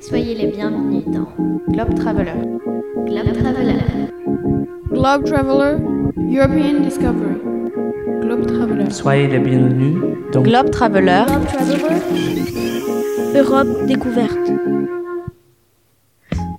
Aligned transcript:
Soyez 0.00 0.34
les 0.34 0.46
bienvenus 0.48 1.04
dans 1.06 1.26
Globe 1.72 1.94
Traveler. 1.94 2.32
Globe 3.06 3.32
Traveler. 3.32 3.78
Globe 4.92 5.24
Traveler, 5.24 5.76
European 6.36 6.80
Discovery. 6.82 7.36
Globe 8.20 8.46
Traveler. 8.46 8.90
Soyez 8.90 9.28
les 9.28 9.38
bienvenus 9.38 9.96
dans 10.32 10.42
Globe 10.42 10.70
Traveler. 10.70 11.24
Europe 13.34 13.86
découverte. 13.86 14.36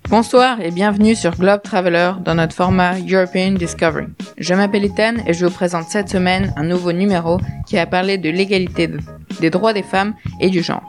Bonsoir 0.10 0.60
et 0.60 0.72
bienvenue 0.72 1.16
sur 1.16 1.32
Globe 1.38 1.62
Traveler 1.62 2.12
dans 2.26 2.36
notre 2.36 2.54
format 2.54 2.96
European 3.00 3.52
Discovery. 3.54 4.08
Je 4.38 4.54
m'appelle 4.54 4.84
Ethan 4.84 5.14
et 5.26 5.32
je 5.34 5.46
vous 5.46 5.54
présente 5.54 5.86
cette 5.88 6.10
semaine 6.10 6.54
un 6.58 6.64
nouveau 6.64 6.92
numéro 6.92 7.38
qui 7.66 7.78
a 7.78 7.86
parlé 7.86 8.18
de 8.18 8.30
l'égalité 8.30 8.88
de- 8.88 8.98
des 9.40 9.50
droits 9.50 9.74
des 9.74 9.84
femmes 9.84 10.16
et 10.40 10.50
du 10.50 10.62
genre. 10.62 10.84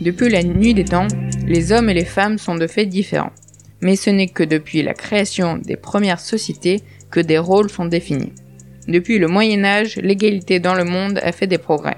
Depuis 0.00 0.30
la 0.30 0.42
nuit 0.42 0.72
des 0.72 0.84
temps, 0.84 1.08
les 1.46 1.72
hommes 1.72 1.90
et 1.90 1.94
les 1.94 2.06
femmes 2.06 2.38
sont 2.38 2.54
de 2.54 2.66
faits 2.66 2.88
différents. 2.88 3.32
Mais 3.82 3.96
ce 3.96 4.08
n'est 4.10 4.28
que 4.28 4.42
depuis 4.42 4.82
la 4.82 4.94
création 4.94 5.58
des 5.58 5.76
premières 5.76 6.20
sociétés 6.20 6.80
que 7.10 7.20
des 7.20 7.38
rôles 7.38 7.70
sont 7.70 7.84
définis. 7.84 8.32
Depuis 8.88 9.18
le 9.18 9.28
Moyen 9.28 9.64
Âge, 9.64 9.96
l'égalité 9.96 10.58
dans 10.58 10.74
le 10.74 10.84
monde 10.84 11.20
a 11.22 11.32
fait 11.32 11.46
des 11.46 11.58
progrès. 11.58 11.96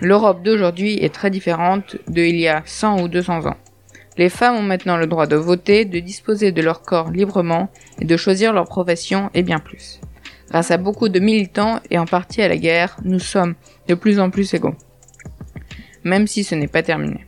L'Europe 0.00 0.42
d'aujourd'hui 0.42 1.02
est 1.02 1.12
très 1.12 1.30
différente 1.30 1.96
de 2.08 2.22
il 2.22 2.36
y 2.36 2.46
a 2.48 2.62
100 2.64 3.02
ou 3.02 3.08
200 3.08 3.46
ans. 3.46 3.56
Les 4.16 4.28
femmes 4.28 4.56
ont 4.56 4.62
maintenant 4.62 4.96
le 4.96 5.08
droit 5.08 5.26
de 5.26 5.36
voter, 5.36 5.84
de 5.84 5.98
disposer 5.98 6.52
de 6.52 6.62
leur 6.62 6.82
corps 6.82 7.10
librement 7.10 7.68
et 8.00 8.04
de 8.04 8.16
choisir 8.16 8.52
leur 8.52 8.66
profession 8.66 9.30
et 9.34 9.42
bien 9.42 9.58
plus. 9.58 10.00
Grâce 10.50 10.70
à 10.70 10.76
beaucoup 10.76 11.08
de 11.08 11.20
militants 11.20 11.80
et 11.90 11.98
en 11.98 12.04
partie 12.04 12.42
à 12.42 12.48
la 12.48 12.56
guerre, 12.56 12.96
nous 13.04 13.18
sommes 13.18 13.54
de 13.88 13.94
plus 13.94 14.20
en 14.20 14.30
plus 14.30 14.52
égaux. 14.54 14.74
Même 16.04 16.26
si 16.26 16.44
ce 16.44 16.54
n'est 16.54 16.68
pas 16.68 16.82
terminé. 16.82 17.24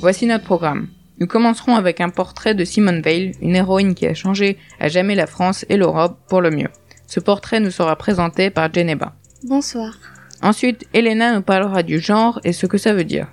Voici 0.00 0.26
notre 0.26 0.44
programme. 0.44 0.88
Nous 1.18 1.26
commencerons 1.26 1.76
avec 1.76 2.00
un 2.00 2.08
portrait 2.08 2.54
de 2.54 2.64
Simone 2.64 3.02
Veil, 3.02 3.32
une 3.42 3.54
héroïne 3.54 3.94
qui 3.94 4.06
a 4.06 4.14
changé 4.14 4.56
à 4.78 4.88
jamais 4.88 5.14
la 5.14 5.26
France 5.26 5.66
et 5.68 5.76
l'Europe 5.76 6.18
pour 6.28 6.40
le 6.40 6.50
mieux. 6.50 6.70
Ce 7.06 7.20
portrait 7.20 7.60
nous 7.60 7.70
sera 7.70 7.96
présenté 7.96 8.48
par 8.48 8.72
Geneva. 8.72 9.14
Bonsoir. 9.44 9.98
Ensuite, 10.42 10.86
Elena 10.94 11.34
nous 11.34 11.42
parlera 11.42 11.82
du 11.82 11.98
genre 11.98 12.40
et 12.44 12.52
ce 12.52 12.66
que 12.66 12.78
ça 12.78 12.94
veut 12.94 13.04
dire. 13.04 13.26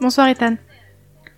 Bonsoir 0.00 0.28
Ethan. 0.28 0.56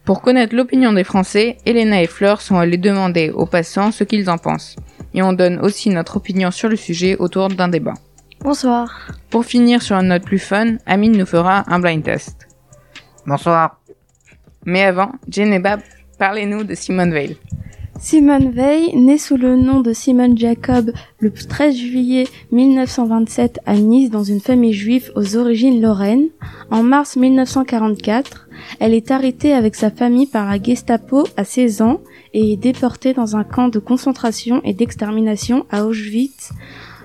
Pour 0.04 0.20
connaître 0.20 0.56
l'opinion 0.56 0.92
des 0.92 1.04
Français, 1.04 1.58
Elena 1.64 2.02
et 2.02 2.08
Fleur 2.08 2.40
sont 2.40 2.58
allées 2.58 2.76
demander 2.76 3.30
aux 3.30 3.46
passants 3.46 3.92
ce 3.92 4.02
qu'ils 4.02 4.28
en 4.30 4.36
pensent. 4.36 4.74
Et 5.14 5.22
on 5.22 5.32
donne 5.32 5.60
aussi 5.60 5.90
notre 5.90 6.16
opinion 6.16 6.50
sur 6.50 6.68
le 6.68 6.74
sujet 6.74 7.16
autour 7.18 7.48
d'un 7.48 7.68
débat. 7.68 7.94
Bonsoir. 8.40 9.12
Pour 9.30 9.44
finir 9.44 9.80
sur 9.80 9.96
une 9.96 10.08
note 10.08 10.24
plus 10.24 10.40
fun, 10.40 10.76
Amine 10.86 11.16
nous 11.16 11.26
fera 11.26 11.62
un 11.68 11.78
blind 11.78 12.02
test. 12.02 12.48
Bonsoir. 13.26 13.80
Mais 14.64 14.82
avant, 14.82 15.12
Geneva, 15.28 15.78
parlez-nous 16.18 16.64
de 16.64 16.74
Simone 16.74 17.12
Veil. 17.12 17.36
Simone 18.00 18.50
Veil, 18.50 18.96
née 18.96 19.18
sous 19.18 19.36
le 19.36 19.56
nom 19.56 19.80
de 19.80 19.92
Simone 19.92 20.36
Jacob 20.36 20.92
le 21.18 21.30
13 21.30 21.76
juillet 21.76 22.26
1927 22.50 23.60
à 23.64 23.76
Nice 23.76 24.10
dans 24.10 24.24
une 24.24 24.40
famille 24.40 24.72
juive 24.72 25.12
aux 25.14 25.36
origines 25.36 25.80
lorraines, 25.80 26.28
en 26.70 26.82
mars 26.82 27.16
1944, 27.16 28.48
elle 28.80 28.94
est 28.94 29.10
arrêtée 29.10 29.52
avec 29.52 29.74
sa 29.76 29.90
famille 29.90 30.26
par 30.26 30.50
la 30.50 30.60
Gestapo 30.60 31.24
à 31.36 31.44
16 31.44 31.82
ans 31.82 32.00
et 32.34 32.52
est 32.52 32.56
déportée 32.56 33.12
dans 33.12 33.36
un 33.36 33.44
camp 33.44 33.68
de 33.68 33.78
concentration 33.78 34.60
et 34.64 34.74
d'extermination 34.74 35.66
à 35.70 35.84
Auschwitz 35.84 36.52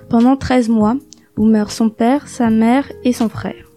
pendant 0.09 0.35
13 0.35 0.69
mois, 0.69 0.95
où 1.37 1.45
meurent 1.45 1.71
son 1.71 1.89
père, 1.89 2.27
sa 2.27 2.49
mère 2.49 2.91
et 3.03 3.13
son 3.13 3.29
frère. 3.29 3.67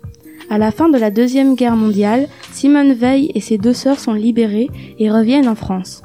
À 0.48 0.58
la 0.58 0.70
fin 0.72 0.88
de 0.88 0.98
la 0.98 1.10
Deuxième 1.10 1.54
Guerre 1.54 1.76
mondiale, 1.76 2.28
Simone 2.52 2.92
Veil 2.92 3.30
et 3.34 3.40
ses 3.40 3.58
deux 3.58 3.74
sœurs 3.74 4.00
sont 4.00 4.14
libérées 4.14 4.68
et 4.98 5.10
reviennent 5.10 5.48
en 5.48 5.54
France. 5.54 6.02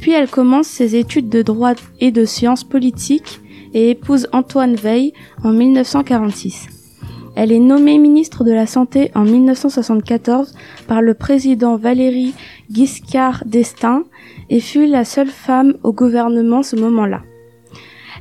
Puis 0.00 0.12
elle 0.12 0.28
commence 0.28 0.66
ses 0.66 0.96
études 0.96 1.28
de 1.28 1.42
droit 1.42 1.74
et 2.00 2.10
de 2.10 2.24
sciences 2.24 2.64
politiques 2.64 3.40
et 3.72 3.90
épouse 3.90 4.28
Antoine 4.32 4.74
Veil 4.74 5.12
en 5.42 5.52
1946. 5.52 6.68
Elle 7.36 7.50
est 7.50 7.60
nommée 7.60 7.98
ministre 7.98 8.44
de 8.44 8.52
la 8.52 8.66
Santé 8.66 9.10
en 9.14 9.24
1974 9.24 10.54
par 10.86 11.02
le 11.02 11.14
président 11.14 11.76
Valéry 11.76 12.32
Giscard 12.70 13.42
d'Estaing 13.44 14.04
et 14.50 14.60
fut 14.60 14.86
la 14.86 15.04
seule 15.04 15.28
femme 15.28 15.74
au 15.82 15.92
gouvernement 15.92 16.62
ce 16.62 16.76
moment-là. 16.76 17.22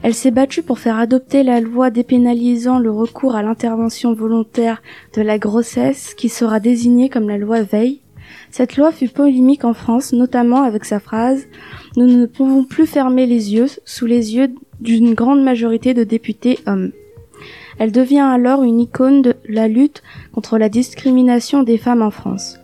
Elle 0.01 0.16
s'est 0.16 0.31
battue 0.31 0.63
pour 0.63 0.79
faire 0.79 0.97
adopter 0.97 1.44
la 1.44 1.62
loi 1.62 1.89
dépénalisant 1.89 2.79
le 2.79 2.91
recours 2.91 3.35
à 3.35 3.44
l'intervention 3.44 4.13
volontaire 4.13 4.81
de 5.16 5.22
la 5.22 5.38
grossesse 5.38 6.13
qui 6.16 6.28
sera 6.28 6.59
désignée 6.59 7.07
comme 7.07 7.29
la 7.29 7.38
loi 7.38 7.62
Veil. 7.62 8.03
Cette 8.51 8.77
loi 8.77 8.91
fut 8.91 9.09
polémique 9.09 9.66
en 9.66 9.73
France, 9.73 10.13
notamment 10.13 10.63
avec 10.63 10.85
sa 10.85 10.99
phrase 10.99 11.45
Nous 11.97 12.05
ne 12.05 12.25
pouvons 12.25 12.63
plus 12.63 12.85
fermer 12.85 13.25
les 13.25 13.53
yeux 13.53 13.67
sous 13.85 14.05
les 14.05 14.35
yeux 14.35 14.53
d'une 14.79 15.13
grande 15.13 15.44
majorité 15.44 15.94
de 15.94 16.03
députés 16.03 16.59
hommes. 16.66 16.91
Elle 17.79 17.91
devient 17.91 18.19
alors 18.19 18.63
une 18.63 18.79
icône 18.79 19.21
de 19.21 19.35
la 19.47 19.67
lutte 19.67 20.03
contre 20.33 20.57
la 20.57 20.69
discrimination 20.69 21.63
des 21.63 21.77
femmes 21.77 22.01
en 22.01 22.11
France. 22.11 22.59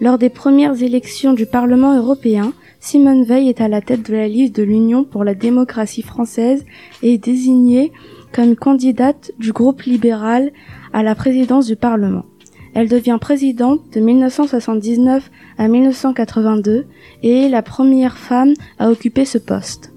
Lors 0.00 0.18
des 0.18 0.30
premières 0.30 0.82
élections 0.82 1.34
du 1.34 1.46
Parlement 1.46 1.96
européen, 1.96 2.52
Simone 2.80 3.24
Veil 3.24 3.50
est 3.50 3.60
à 3.60 3.68
la 3.68 3.82
tête 3.82 4.08
de 4.08 4.14
la 4.14 4.28
liste 4.28 4.56
de 4.56 4.62
l'Union 4.62 5.04
pour 5.04 5.24
la 5.24 5.34
démocratie 5.34 6.02
française 6.02 6.64
et 7.02 7.14
est 7.14 7.18
désignée 7.18 7.92
comme 8.32 8.56
candidate 8.56 9.32
du 9.38 9.52
groupe 9.52 9.82
libéral 9.82 10.52
à 10.92 11.02
la 11.02 11.14
présidence 11.14 11.66
du 11.66 11.76
Parlement. 11.76 12.24
Elle 12.74 12.88
devient 12.88 13.18
présidente 13.20 13.80
de 13.92 14.00
1979 14.00 15.30
à 15.58 15.68
1982 15.68 16.86
et 17.22 17.42
est 17.42 17.48
la 17.48 17.62
première 17.62 18.16
femme 18.16 18.54
à 18.78 18.90
occuper 18.90 19.24
ce 19.24 19.38
poste. 19.38 19.92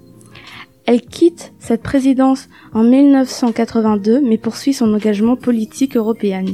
Elle 0.86 1.00
quitte 1.00 1.52
cette 1.58 1.82
présidence 1.82 2.48
en 2.72 2.82
1982 2.82 4.20
mais 4.20 4.38
poursuit 4.38 4.74
son 4.74 4.92
engagement 4.92 5.36
politique 5.36 5.96
européen. 5.96 6.44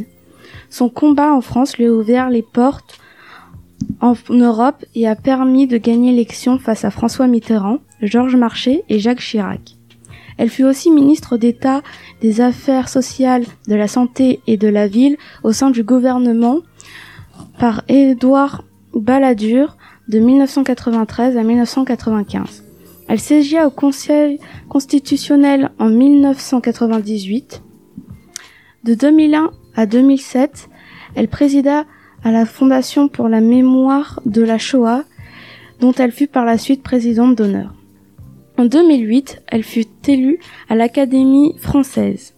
Son 0.68 0.88
combat 0.88 1.32
en 1.32 1.40
France 1.40 1.78
lui 1.78 1.86
a 1.86 1.92
ouvert 1.92 2.30
les 2.30 2.42
portes 2.42 3.00
en 4.00 4.14
Europe 4.28 4.84
et 4.94 5.08
a 5.08 5.16
permis 5.16 5.66
de 5.66 5.78
gagner 5.78 6.10
l'élection 6.12 6.58
face 6.58 6.84
à 6.84 6.90
François 6.90 7.26
Mitterrand, 7.26 7.78
Georges 8.02 8.36
Marchais 8.36 8.84
et 8.88 8.98
Jacques 8.98 9.20
Chirac. 9.20 9.79
Elle 10.40 10.48
fut 10.48 10.64
aussi 10.64 10.90
ministre 10.90 11.36
d'État 11.36 11.82
des 12.22 12.40
Affaires 12.40 12.88
sociales, 12.88 13.44
de 13.68 13.74
la 13.74 13.86
Santé 13.88 14.40
et 14.46 14.56
de 14.56 14.68
la 14.68 14.88
Ville 14.88 15.18
au 15.42 15.52
sein 15.52 15.68
du 15.68 15.82
gouvernement 15.82 16.60
par 17.58 17.82
Édouard 17.88 18.64
Balladur 18.94 19.76
de 20.08 20.18
1993 20.18 21.36
à 21.36 21.42
1995. 21.42 22.64
Elle 23.06 23.20
siégea 23.20 23.66
au 23.66 23.70
Conseil 23.70 24.40
constitutionnel 24.70 25.72
en 25.78 25.90
1998. 25.90 27.62
De 28.84 28.94
2001 28.94 29.50
à 29.76 29.84
2007, 29.84 30.70
elle 31.16 31.28
présida 31.28 31.84
à 32.24 32.30
la 32.30 32.46
Fondation 32.46 33.08
pour 33.08 33.28
la 33.28 33.42
mémoire 33.42 34.22
de 34.24 34.40
la 34.40 34.56
Shoah, 34.56 35.04
dont 35.80 35.92
elle 35.92 36.12
fut 36.12 36.28
par 36.28 36.46
la 36.46 36.56
suite 36.56 36.82
présidente 36.82 37.36
d'honneur. 37.36 37.74
En 38.60 38.66
2008, 38.66 39.40
elle 39.46 39.62
fut 39.62 39.86
élue 40.06 40.38
à 40.68 40.74
l'Académie 40.74 41.54
française. 41.56 42.34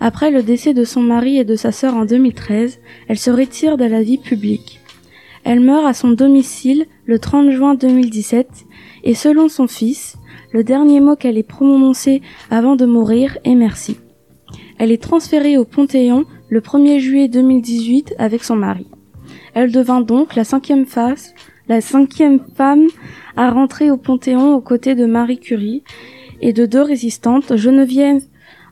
Après 0.00 0.30
le 0.30 0.42
décès 0.42 0.74
de 0.74 0.84
son 0.84 1.00
mari 1.00 1.38
et 1.38 1.44
de 1.44 1.56
sa 1.56 1.72
sœur 1.72 1.94
en 1.94 2.04
2013, 2.04 2.78
elle 3.08 3.16
se 3.16 3.30
retire 3.30 3.78
de 3.78 3.86
la 3.86 4.02
vie 4.02 4.18
publique. 4.18 4.80
Elle 5.44 5.60
meurt 5.60 5.86
à 5.86 5.94
son 5.94 6.10
domicile 6.10 6.84
le 7.06 7.18
30 7.18 7.52
juin 7.52 7.74
2017 7.74 8.46
et 9.04 9.14
selon 9.14 9.48
son 9.48 9.66
fils, 9.66 10.18
le 10.52 10.62
dernier 10.62 11.00
mot 11.00 11.16
qu'elle 11.16 11.38
ait 11.38 11.42
prononcé 11.42 12.20
avant 12.50 12.76
de 12.76 12.84
mourir 12.84 13.38
est 13.44 13.54
merci. 13.54 13.96
Elle 14.76 14.92
est 14.92 15.02
transférée 15.02 15.56
au 15.56 15.64
Panthéon 15.64 16.26
le 16.50 16.60
1er 16.60 16.98
juillet 16.98 17.28
2018 17.28 18.16
avec 18.18 18.44
son 18.44 18.56
mari. 18.56 18.88
Elle 19.54 19.72
devint 19.72 20.02
donc 20.02 20.34
la 20.34 20.44
cinquième, 20.44 20.84
face, 20.84 21.32
la 21.68 21.80
cinquième 21.80 22.40
femme 22.56 22.86
à 23.36 23.50
rentrer 23.50 23.90
au 23.90 23.96
Panthéon 23.96 24.54
aux 24.54 24.60
côtés 24.60 24.94
de 24.94 25.06
Marie 25.06 25.40
Curie 25.40 25.82
et 26.40 26.52
de 26.52 26.66
deux 26.66 26.82
résistantes, 26.82 27.56
Geneviève 27.56 28.22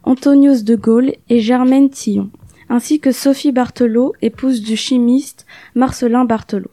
Antonius 0.05 0.65
de 0.65 0.77
Gaulle 0.77 1.15
et 1.29 1.41
Germaine 1.41 1.91
Tillon, 1.91 2.31
ainsi 2.69 3.01
que 3.01 3.11
Sophie 3.11 3.53
Barthelot, 3.53 4.13
épouse 4.23 4.63
du 4.63 4.77
chimiste 4.77 5.47
Marcelin 5.75 6.25
Barthelot. 6.25 6.71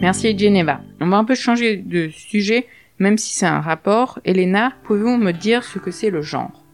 Merci 0.00 0.38
Geneva. 0.38 0.80
On 1.00 1.08
va 1.08 1.16
un 1.16 1.24
peu 1.24 1.34
changer 1.34 1.76
de 1.76 2.10
sujet, 2.10 2.66
même 2.98 3.16
si 3.16 3.34
c'est 3.34 3.46
un 3.46 3.60
rapport. 3.60 4.20
Elena, 4.24 4.72
pouvez-vous 4.84 5.16
me 5.16 5.32
dire 5.32 5.64
ce 5.64 5.78
que 5.78 5.90
c'est 5.90 6.10
le 6.10 6.20
genre? 6.20 6.65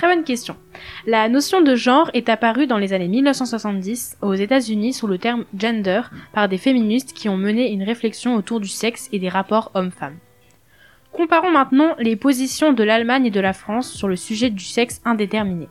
Très 0.00 0.16
bonne 0.16 0.24
question. 0.24 0.56
La 1.06 1.28
notion 1.28 1.60
de 1.60 1.74
genre 1.74 2.10
est 2.14 2.30
apparue 2.30 2.66
dans 2.66 2.78
les 2.78 2.94
années 2.94 3.06
1970 3.06 4.16
aux 4.22 4.32
États-Unis 4.32 4.94
sous 4.94 5.06
le 5.06 5.18
terme 5.18 5.44
gender 5.54 6.00
par 6.32 6.48
des 6.48 6.56
féministes 6.56 7.12
qui 7.12 7.28
ont 7.28 7.36
mené 7.36 7.70
une 7.70 7.82
réflexion 7.82 8.34
autour 8.34 8.60
du 8.60 8.68
sexe 8.68 9.10
et 9.12 9.18
des 9.18 9.28
rapports 9.28 9.70
hommes-femmes. 9.74 10.16
Comparons 11.12 11.50
maintenant 11.50 11.96
les 11.98 12.16
positions 12.16 12.72
de 12.72 12.82
l'Allemagne 12.82 13.26
et 13.26 13.30
de 13.30 13.40
la 13.40 13.52
France 13.52 13.92
sur 13.92 14.08
le 14.08 14.16
sujet 14.16 14.48
du 14.48 14.64
sexe 14.64 15.02
indéterminé. 15.04 15.68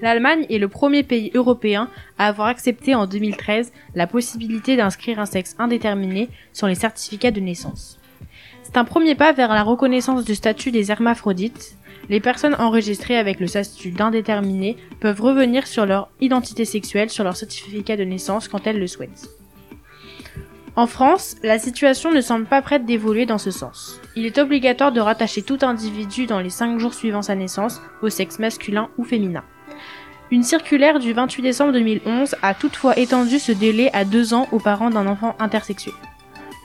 L'Allemagne 0.00 0.44
est 0.50 0.58
le 0.58 0.66
premier 0.66 1.04
pays 1.04 1.30
européen 1.32 1.88
à 2.18 2.26
avoir 2.26 2.48
accepté 2.48 2.96
en 2.96 3.06
2013 3.06 3.72
la 3.94 4.08
possibilité 4.08 4.74
d'inscrire 4.74 5.20
un 5.20 5.26
sexe 5.26 5.54
indéterminé 5.60 6.28
sur 6.52 6.66
les 6.66 6.74
certificats 6.74 7.30
de 7.30 7.38
naissance. 7.38 8.00
C'est 8.64 8.76
un 8.78 8.84
premier 8.84 9.14
pas 9.14 9.32
vers 9.32 9.54
la 9.54 9.62
reconnaissance 9.62 10.24
du 10.24 10.34
statut 10.34 10.70
des 10.70 10.90
hermaphrodites. 10.90 11.76
Les 12.08 12.20
personnes 12.20 12.56
enregistrées 12.58 13.16
avec 13.16 13.40
le 13.40 13.46
statut 13.46 13.90
d'indéterminé 13.90 14.76
peuvent 15.00 15.20
revenir 15.20 15.66
sur 15.66 15.86
leur 15.86 16.08
identité 16.20 16.64
sexuelle 16.64 17.10
sur 17.10 17.24
leur 17.24 17.36
certificat 17.36 17.96
de 17.96 18.04
naissance 18.04 18.48
quand 18.48 18.66
elles 18.66 18.78
le 18.78 18.86
souhaitent. 18.86 19.28
En 20.74 20.86
France, 20.86 21.36
la 21.42 21.58
situation 21.58 22.12
ne 22.12 22.22
semble 22.22 22.46
pas 22.46 22.62
prête 22.62 22.86
d'évoluer 22.86 23.26
dans 23.26 23.38
ce 23.38 23.50
sens. 23.50 24.00
Il 24.16 24.24
est 24.24 24.38
obligatoire 24.38 24.90
de 24.90 25.00
rattacher 25.00 25.42
tout 25.42 25.58
individu 25.60 26.26
dans 26.26 26.40
les 26.40 26.48
5 26.48 26.78
jours 26.78 26.94
suivant 26.94 27.20
sa 27.20 27.34
naissance 27.34 27.82
au 28.00 28.08
sexe 28.08 28.38
masculin 28.38 28.88
ou 28.96 29.04
féminin. 29.04 29.44
Une 30.30 30.42
circulaire 30.42 30.98
du 30.98 31.12
28 31.12 31.42
décembre 31.42 31.72
2011 31.74 32.36
a 32.40 32.54
toutefois 32.54 32.98
étendu 32.98 33.38
ce 33.38 33.52
délai 33.52 33.90
à 33.92 34.06
2 34.06 34.32
ans 34.32 34.48
aux 34.50 34.60
parents 34.60 34.88
d'un 34.88 35.06
enfant 35.06 35.36
intersexué. 35.38 35.92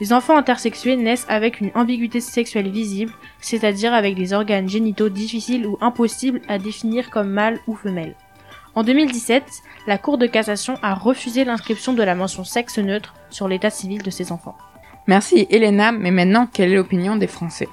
Les 0.00 0.12
enfants 0.12 0.36
intersexués 0.36 0.96
naissent 0.96 1.26
avec 1.28 1.60
une 1.60 1.72
ambiguïté 1.74 2.20
sexuelle 2.20 2.70
visible, 2.70 3.12
c'est-à-dire 3.40 3.92
avec 3.92 4.14
des 4.14 4.32
organes 4.32 4.68
génitaux 4.68 5.08
difficiles 5.08 5.66
ou 5.66 5.76
impossibles 5.80 6.40
à 6.46 6.58
définir 6.58 7.10
comme 7.10 7.30
mâle 7.30 7.58
ou 7.66 7.74
femelle. 7.74 8.14
En 8.76 8.84
2017, 8.84 9.42
la 9.88 9.98
Cour 9.98 10.16
de 10.16 10.26
cassation 10.26 10.76
a 10.82 10.94
refusé 10.94 11.44
l'inscription 11.44 11.94
de 11.94 12.02
la 12.04 12.14
mention 12.14 12.44
sexe 12.44 12.78
neutre 12.78 13.14
sur 13.30 13.48
l'état 13.48 13.70
civil 13.70 14.00
de 14.02 14.10
ces 14.10 14.30
enfants. 14.30 14.56
Merci 15.08 15.48
Elena, 15.50 15.90
mais 15.90 16.12
maintenant, 16.12 16.46
quelle 16.46 16.70
est 16.70 16.76
l'opinion 16.76 17.16
des 17.16 17.26
Français? 17.26 17.68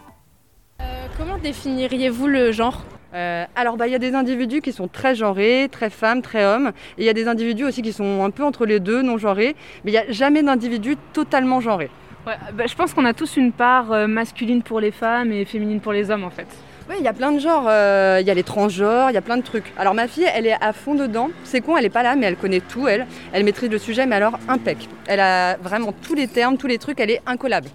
Comment 1.18 1.38
définiriez-vous 1.38 2.26
le 2.26 2.52
genre? 2.52 2.84
Euh, 3.14 3.46
alors, 3.56 3.78
bah, 3.78 3.88
il 3.88 3.92
y 3.92 3.96
a 3.96 4.00
des 4.00 4.16
individus 4.16 4.62
qui 4.62 4.74
sont 4.74 4.88
très 4.88 5.14
genrés, 5.14 5.70
très 5.72 5.90
femmes, 5.90 6.22
très 6.22 6.44
hommes. 6.44 6.74
Et 6.98 7.04
il 7.04 7.06
y 7.06 7.10
a 7.10 7.14
des 7.14 7.28
individus 7.28 7.66
aussi 7.66 7.82
qui 7.82 7.94
sont 7.94 8.24
un 8.24 8.32
peu 8.32 8.44
entre 8.44 8.66
les 8.66 8.80
deux, 8.80 9.02
non 9.02 9.18
genrés. 9.18 9.56
Mais 9.84 9.92
il 9.92 9.94
n'y 9.94 10.00
a 10.00 10.12
jamais 10.12 10.44
d'individu 10.44 10.98
totalement 11.14 11.62
genré. 11.62 11.90
Ouais, 12.26 12.34
bah, 12.54 12.64
je 12.68 12.74
pense 12.76 12.94
qu'on 12.94 13.06
a 13.06 13.14
tous 13.14 13.38
une 13.38 13.52
part 13.52 13.92
euh, 13.92 14.08
masculine 14.08 14.64
pour 14.64 14.80
les 14.80 14.92
femmes 14.92 15.32
et 15.32 15.46
féminine 15.46 15.80
pour 15.80 15.94
les 15.94 16.10
hommes 16.10 16.24
en 16.24 16.32
fait. 16.32 16.48
Oui, 16.90 16.96
il 17.00 17.06
y 17.06 17.08
a 17.08 17.14
plein 17.14 17.32
de 17.32 17.40
genres. 17.40 17.66
euh, 17.68 18.20
Il 18.22 18.28
y 18.28 18.32
a 18.32 18.34
les 18.34 18.44
transgenres, 18.44 19.10
il 19.10 19.14
y 19.14 19.18
a 19.18 19.22
plein 19.22 19.38
de 19.38 19.44
trucs. 19.44 19.74
Alors, 19.78 19.96
ma 19.96 20.08
fille, 20.08 20.28
elle 20.36 20.46
est 20.46 20.58
à 20.62 20.72
fond 20.72 20.94
dedans. 20.94 21.30
C'est 21.44 21.62
con, 21.62 21.78
elle 21.78 21.86
est 21.86 21.90
pas 21.90 22.04
là, 22.04 22.16
mais 22.16 22.28
elle 22.28 22.36
connaît 22.36 22.60
tout, 22.60 22.88
elle. 22.88 23.08
Elle 23.34 23.44
maîtrise 23.44 23.72
le 23.72 23.80
sujet, 23.80 24.06
mais 24.06 24.16
alors 24.16 24.38
impec. 24.48 24.88
Elle 25.08 25.20
a 25.20 25.58
vraiment 25.58 25.94
tous 25.94 26.14
les 26.14 26.28
termes, 26.28 26.58
tous 26.58 26.68
les 26.68 26.78
trucs, 26.78 27.00
elle 27.00 27.10
est 27.10 27.22
incollable. 27.26 27.70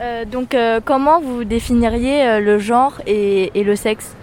Euh, 0.00 0.24
donc, 0.24 0.54
euh, 0.54 0.80
comment 0.84 1.20
vous 1.20 1.42
définiriez 1.42 2.22
euh, 2.22 2.40
le 2.40 2.60
genre 2.60 3.00
et, 3.08 3.50
et 3.58 3.64
le 3.64 3.74
sexe? 3.74 4.14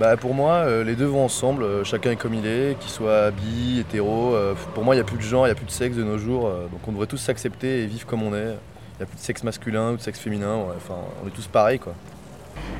Bah 0.00 0.16
pour 0.16 0.32
moi, 0.32 0.52
euh, 0.54 0.82
les 0.82 0.96
deux 0.96 1.04
vont 1.04 1.22
ensemble, 1.22 1.62
euh, 1.62 1.84
chacun 1.84 2.12
est 2.12 2.16
comme 2.16 2.32
il 2.32 2.46
est, 2.46 2.74
qu'il 2.80 2.90
soit 2.90 3.30
bi, 3.32 3.80
hétéro. 3.80 4.34
euh, 4.34 4.54
pour 4.74 4.82
moi, 4.82 4.94
il 4.94 4.98
n'y 4.98 5.02
a 5.02 5.04
plus 5.04 5.18
de 5.18 5.22
genre, 5.22 5.44
il 5.46 5.50
n'y 5.50 5.52
a 5.52 5.54
plus 5.54 5.66
de 5.66 5.70
sexe 5.70 5.94
de 5.94 6.02
nos 6.02 6.16
jours, 6.16 6.46
euh, 6.46 6.68
donc 6.72 6.80
on 6.88 6.92
devrait 6.92 7.06
tous 7.06 7.18
s'accepter 7.18 7.82
et 7.82 7.86
vivre 7.86 8.06
comme 8.06 8.22
on 8.22 8.34
est. 8.34 8.56
Il 8.94 8.96
n'y 8.96 9.02
a 9.02 9.06
plus 9.06 9.16
de 9.16 9.20
sexe 9.20 9.44
masculin 9.44 9.90
ou 9.90 9.96
de 9.96 10.00
sexe 10.00 10.18
féminin, 10.18 10.56
ouais, 10.56 10.74
enfin, 10.74 10.94
on 11.22 11.28
est 11.28 11.32
tous 11.32 11.46
pareils 11.48 11.78
quoi. 11.78 11.92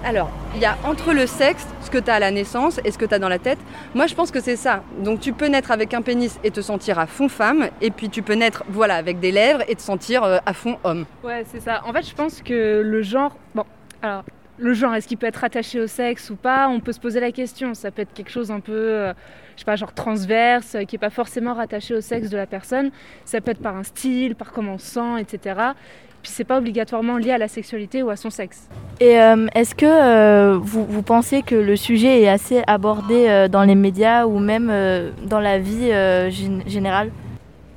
Alors, 0.02 0.31
il 0.55 0.62
y 0.62 0.64
a 0.64 0.78
entre 0.82 1.12
le 1.12 1.26
sexe, 1.26 1.67
ce 1.82 1.90
que 1.90 1.99
tu 1.99 2.11
as 2.11 2.14
à 2.14 2.20
la 2.20 2.31
naissance 2.31 2.81
et 2.87 2.90
ce 2.90 2.96
que 2.96 3.05
tu 3.05 3.12
as 3.12 3.19
dans 3.19 3.28
la 3.28 3.38
tête. 3.38 3.58
Moi, 3.94 4.06
je 4.06 4.14
pense 4.14 4.31
que 4.31 4.40
c'est 4.40 4.56
ça. 4.56 4.82
Donc, 5.05 5.20
tu 5.20 5.34
peux 5.34 5.46
naître 5.49 5.72
avec 5.72 5.93
un 5.93 6.00
pénis 6.00 6.38
et 6.43 6.50
te 6.50 6.62
sentir 6.62 6.99
à 6.99 7.06
fond 7.06 7.28
femme, 7.28 7.69
et 7.82 7.90
puis 7.90 8.08
tu 8.08 8.22
peux 8.22 8.32
naître 8.32 8.64
voilà, 8.70 8.94
avec 8.94 9.20
des 9.20 9.31
lèvres 9.31 9.62
et 9.69 9.75
te 9.75 9.82
sentir 9.82 10.25
euh, 10.25 10.38
à 10.46 10.55
fond 10.55 10.78
homme. 10.84 11.05
Ouais, 11.22 11.44
c'est 11.52 11.61
ça. 11.61 11.82
En 11.87 11.93
fait, 11.93 12.08
je 12.08 12.14
pense 12.14 12.40
que 12.40 12.81
le 12.82 13.02
genre. 13.02 13.37
Bon, 13.55 13.64
alors, 14.00 14.22
le 14.60 14.74
genre, 14.74 14.94
est-ce 14.94 15.08
qu'il 15.08 15.18
peut 15.18 15.26
être 15.26 15.42
attaché 15.44 15.80
au 15.80 15.86
sexe 15.86 16.30
ou 16.30 16.36
pas? 16.36 16.68
On 16.68 16.80
peut 16.80 16.92
se 16.92 17.00
poser 17.00 17.20
la 17.20 17.32
question. 17.32 17.74
Ça 17.74 17.90
peut 17.90 18.02
être 18.02 18.12
quelque 18.12 18.30
chose 18.30 18.50
un 18.50 18.60
peu, 18.60 18.72
euh, 18.72 19.12
je 19.56 19.60
sais 19.60 19.64
pas, 19.64 19.76
genre 19.76 19.92
transverse, 19.92 20.74
euh, 20.74 20.84
qui 20.84 20.94
n'est 20.94 21.00
pas 21.00 21.10
forcément 21.10 21.54
rattaché 21.54 21.94
au 21.94 22.00
sexe 22.00 22.28
de 22.30 22.36
la 22.36 22.46
personne. 22.46 22.90
Ça 23.24 23.40
peut 23.40 23.50
être 23.52 23.62
par 23.62 23.76
un 23.76 23.84
style, 23.84 24.34
par 24.34 24.52
comment 24.52 24.74
on 24.74 24.78
se 24.78 24.86
sent, 24.86 25.20
etc. 25.20 25.56
Puis 26.22 26.30
c'est 26.32 26.44
pas 26.44 26.58
obligatoirement 26.58 27.16
lié 27.16 27.32
à 27.32 27.38
la 27.38 27.48
sexualité 27.48 28.02
ou 28.02 28.10
à 28.10 28.16
son 28.16 28.28
sexe. 28.28 28.68
Et 29.00 29.18
euh, 29.18 29.46
est-ce 29.54 29.74
que 29.74 29.86
euh, 29.86 30.58
vous, 30.60 30.84
vous 30.84 31.02
pensez 31.02 31.40
que 31.40 31.54
le 31.54 31.76
sujet 31.76 32.20
est 32.20 32.28
assez 32.28 32.62
abordé 32.66 33.26
euh, 33.26 33.48
dans 33.48 33.62
les 33.62 33.74
médias 33.74 34.26
ou 34.26 34.38
même 34.38 34.68
euh, 34.70 35.10
dans 35.24 35.40
la 35.40 35.58
vie 35.58 35.90
euh, 35.90 36.28
gén- 36.28 36.68
générale? 36.68 37.10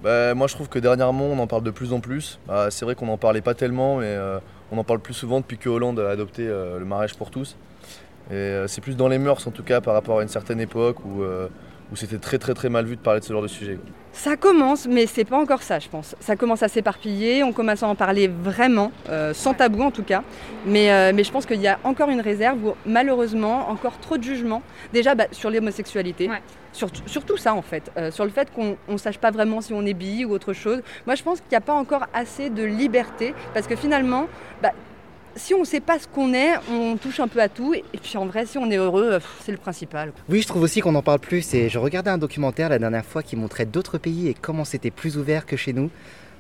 Bah, 0.03 0.33
moi 0.33 0.47
je 0.47 0.55
trouve 0.55 0.67
que 0.67 0.79
dernièrement 0.79 1.27
on 1.27 1.39
en 1.39 1.47
parle 1.47 1.63
de 1.63 1.71
plus 1.71 1.93
en 1.93 2.01
plus. 2.01 2.37
Bah, 2.45 2.67
c'est 2.69 2.83
vrai 2.83 2.95
qu'on 2.95 3.05
n'en 3.05 3.17
parlait 3.17 3.39
pas 3.39 3.53
tellement, 3.53 3.95
mais 3.95 4.07
euh, 4.07 4.39
on 4.73 4.77
en 4.79 4.83
parle 4.83 4.99
plus 4.99 5.13
souvent 5.13 5.39
depuis 5.39 5.57
que 5.57 5.69
Hollande 5.69 5.99
a 5.99 6.09
adopté 6.09 6.47
euh, 6.47 6.79
le 6.79 6.85
mariage 6.85 7.15
pour 7.15 7.29
tous. 7.29 7.55
Et 8.31 8.33
euh, 8.33 8.67
c'est 8.67 8.81
plus 8.81 8.97
dans 8.97 9.07
les 9.07 9.19
mœurs 9.19 9.45
en 9.45 9.51
tout 9.51 9.63
cas 9.63 9.81
par 9.81 9.93
rapport 9.93 10.19
à 10.19 10.23
une 10.23 10.29
certaine 10.29 10.59
époque 10.59 11.05
où, 11.05 11.21
euh, 11.21 11.47
c'était 11.93 12.17
très 12.17 12.39
très 12.39 12.55
très 12.55 12.69
mal 12.69 12.85
vu 12.85 12.95
de 12.95 13.01
parler 13.01 13.19
de 13.19 13.25
ce 13.25 13.31
genre 13.31 13.43
de 13.43 13.47
sujet. 13.47 13.77
Ça 14.13 14.37
commence, 14.37 14.87
mais 14.87 15.07
c'est 15.07 15.25
pas 15.25 15.39
encore 15.39 15.63
ça, 15.63 15.79
je 15.79 15.89
pense. 15.89 16.15
Ça 16.19 16.35
commence 16.35 16.61
à 16.61 16.67
s'éparpiller, 16.67 17.43
on 17.43 17.51
commence 17.51 17.81
à 17.81 17.87
en 17.87 17.95
parler 17.95 18.27
vraiment, 18.27 18.91
euh, 19.09 19.33
sans 19.33 19.55
tabou 19.55 19.81
en 19.81 19.89
tout 19.89 20.03
cas. 20.03 20.23
Mais, 20.67 20.91
euh, 20.91 21.11
mais 21.15 21.23
je 21.23 21.31
pense 21.31 21.47
qu'il 21.47 21.59
y 21.59 21.67
a 21.67 21.79
encore 21.83 22.09
une 22.09 22.21
réserve 22.21 22.63
où 22.63 22.75
malheureusement, 22.85 23.69
encore 23.69 23.99
trop 23.99 24.17
de 24.17 24.23
jugements. 24.23 24.61
Déjà 24.93 25.15
bah, 25.15 25.25
sur 25.31 25.49
l'homosexualité. 25.49 26.29
Ouais. 26.29 26.41
Sur, 26.73 26.89
surtout 27.05 27.37
ça 27.37 27.53
en 27.53 27.61
fait, 27.61 27.91
euh, 27.97 28.09
sur 28.09 28.23
le 28.23 28.31
fait 28.31 28.51
qu'on 28.51 28.77
ne 28.87 28.97
sache 28.97 29.19
pas 29.19 29.29
vraiment 29.29 29.61
si 29.61 29.73
on 29.73 29.85
est 29.85 29.93
bi 29.93 30.25
ou 30.25 30.31
autre 30.31 30.53
chose. 30.53 30.81
Moi 31.05 31.13
je 31.13 31.21
pense 31.21 31.39
qu'il 31.39 31.49
n'y 31.51 31.57
a 31.57 31.61
pas 31.61 31.73
encore 31.73 32.07
assez 32.13 32.49
de 32.49 32.63
liberté 32.63 33.35
parce 33.53 33.67
que 33.67 33.75
finalement, 33.75 34.27
bah, 34.61 34.71
si 35.35 35.53
on 35.53 35.61
ne 35.61 35.65
sait 35.65 35.79
pas 35.79 35.99
ce 35.99 36.07
qu'on 36.07 36.33
est, 36.33 36.53
on 36.71 36.97
touche 36.97 37.19
un 37.19 37.27
peu 37.27 37.41
à 37.41 37.49
tout. 37.49 37.73
Et 37.73 37.83
puis 38.01 38.17
en 38.17 38.25
vrai, 38.25 38.45
si 38.45 38.57
on 38.57 38.69
est 38.69 38.77
heureux, 38.77 39.13
euh, 39.13 39.19
c'est 39.41 39.51
le 39.51 39.57
principal. 39.57 40.11
Oui, 40.29 40.41
je 40.41 40.47
trouve 40.47 40.63
aussi 40.63 40.81
qu'on 40.81 40.95
en 40.95 41.01
parle 41.01 41.19
plus. 41.19 41.53
Et 41.53 41.69
je 41.69 41.79
regardais 41.79 42.11
un 42.11 42.17
documentaire 42.17 42.69
la 42.69 42.79
dernière 42.79 43.05
fois 43.05 43.23
qui 43.23 43.35
montrait 43.35 43.65
d'autres 43.65 43.97
pays 43.97 44.27
et 44.27 44.33
comment 44.33 44.65
c'était 44.65 44.91
plus 44.91 45.17
ouvert 45.17 45.45
que 45.45 45.57
chez 45.57 45.73
nous. 45.73 45.89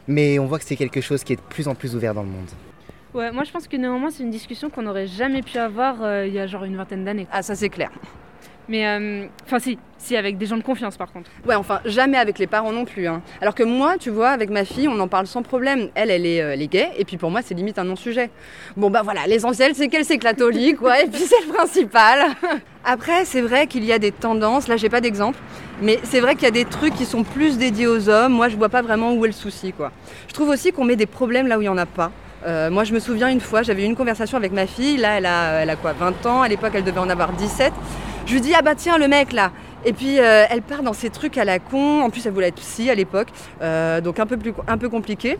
Mais 0.07 0.39
on 0.39 0.45
voit 0.45 0.59
que 0.59 0.65
c'est 0.65 0.75
quelque 0.75 1.01
chose 1.01 1.23
qui 1.23 1.33
est 1.33 1.37
de 1.37 1.41
plus 1.41 1.67
en 1.67 1.75
plus 1.75 1.95
ouvert 1.95 2.13
dans 2.13 2.23
le 2.23 2.29
monde. 2.29 2.49
Ouais, 3.13 3.31
moi 3.31 3.43
je 3.43 3.51
pense 3.51 3.67
que 3.67 3.77
néanmoins 3.77 4.09
c'est 4.09 4.23
une 4.23 4.31
discussion 4.31 4.71
qu'on 4.71 4.81
n'aurait 4.81 5.07
jamais 5.07 5.43
pu 5.43 5.59
avoir 5.59 6.01
euh, 6.01 6.25
il 6.25 6.33
y 6.33 6.39
a 6.39 6.47
genre 6.47 6.63
une 6.63 6.75
vingtaine 6.75 7.05
d'années. 7.05 7.27
Ah 7.31 7.43
ça 7.43 7.53
c'est 7.53 7.69
clair. 7.69 7.91
Mais 8.69 8.87
euh, 8.87 9.25
enfin 9.45 9.59
si, 9.59 9.77
si 9.97 10.15
avec 10.15 10.37
des 10.37 10.45
gens 10.45 10.55
de 10.57 10.63
confiance 10.63 10.95
par 10.95 11.11
contre. 11.11 11.29
Ouais, 11.45 11.55
enfin, 11.55 11.81
jamais 11.85 12.17
avec 12.17 12.39
les 12.39 12.47
parents 12.47 12.71
non 12.71 12.85
plus. 12.85 13.07
hein. 13.07 13.21
Alors 13.41 13.55
que 13.55 13.63
moi, 13.63 13.95
tu 13.99 14.09
vois, 14.09 14.29
avec 14.29 14.49
ma 14.49 14.63
fille, 14.63 14.87
on 14.87 14.99
en 14.99 15.07
parle 15.07 15.27
sans 15.27 15.41
problème. 15.41 15.89
Elle, 15.95 16.09
elle 16.09 16.25
est, 16.25 16.41
euh, 16.41 16.53
elle 16.53 16.61
est 16.61 16.67
gay, 16.67 16.89
et 16.97 17.03
puis 17.03 17.17
pour 17.17 17.29
moi, 17.29 17.41
c'est 17.43 17.53
limite 17.53 17.77
un 17.77 17.83
non-sujet. 17.83 18.29
Bon, 18.77 18.89
bah 18.89 19.01
voilà, 19.03 19.27
l'essentiel, 19.27 19.73
c'est 19.75 19.89
qu'elle, 19.89 20.05
c'est 20.05 20.17
catholique, 20.17 20.81
ouais, 20.81 21.05
et 21.05 21.07
puis 21.07 21.21
c'est 21.21 21.45
le 21.45 21.53
principal. 21.53 22.19
Après, 22.85 23.25
c'est 23.25 23.41
vrai 23.41 23.67
qu'il 23.67 23.83
y 23.85 23.91
a 23.93 23.99
des 23.99 24.11
tendances, 24.11 24.67
là, 24.67 24.77
j'ai 24.77 24.89
pas 24.89 25.01
d'exemple, 25.01 25.39
mais 25.81 25.99
c'est 26.03 26.19
vrai 26.21 26.35
qu'il 26.35 26.43
y 26.43 26.47
a 26.47 26.51
des 26.51 26.65
trucs 26.65 26.93
qui 26.95 27.05
sont 27.05 27.23
plus 27.23 27.57
dédiés 27.57 27.87
aux 27.87 28.07
hommes. 28.09 28.33
Moi, 28.33 28.49
je 28.49 28.55
vois 28.55 28.69
pas 28.69 28.81
vraiment 28.81 29.13
où 29.13 29.23
est 29.25 29.29
le 29.29 29.33
souci, 29.33 29.73
quoi. 29.73 29.91
Je 30.27 30.33
trouve 30.33 30.49
aussi 30.49 30.71
qu'on 30.71 30.85
met 30.85 30.95
des 30.95 31.05
problèmes 31.05 31.47
là 31.47 31.57
où 31.57 31.61
il 31.61 31.65
y 31.65 31.69
en 31.69 31.77
a 31.77 31.85
pas. 31.85 32.11
Euh, 32.45 32.69
moi, 32.69 32.83
je 32.83 32.93
me 32.93 32.99
souviens 32.99 33.29
une 33.29 33.39
fois, 33.39 33.61
j'avais 33.61 33.83
eu 33.83 33.85
une 33.85 33.95
conversation 33.95 34.37
avec 34.37 34.51
ma 34.51 34.67
fille. 34.67 34.97
Là, 34.97 35.17
elle 35.17 35.25
a, 35.25 35.61
elle 35.61 35.69
a 35.69 35.77
quoi, 35.77 35.93
20 35.93 36.25
ans. 36.25 36.41
À 36.41 36.49
l'époque, 36.49 36.71
elle 36.75 36.83
devait 36.83 36.99
en 36.99 37.09
avoir 37.09 37.31
17. 37.31 37.71
Je 38.25 38.33
lui 38.33 38.41
dis, 38.41 38.53
ah 38.55 38.61
bah 38.61 38.73
tiens, 38.75 38.97
le 38.97 39.07
mec 39.07 39.33
là. 39.33 39.51
Et 39.85 39.91
puis, 39.91 40.19
euh, 40.19 40.45
elle 40.49 40.61
part 40.61 40.81
dans 40.81 40.93
ces 40.93 41.09
trucs 41.09 41.37
à 41.37 41.43
la 41.43 41.59
con. 41.59 42.01
En 42.01 42.09
plus, 42.09 42.25
elle 42.25 42.31
voulait 42.31 42.47
être 42.47 42.61
psy 42.61 42.89
à 42.89 42.95
l'époque. 42.95 43.27
Euh, 43.61 43.99
donc, 43.99 44.17
un 44.19 44.25
peu, 44.25 44.89
compliqué. 44.89 45.37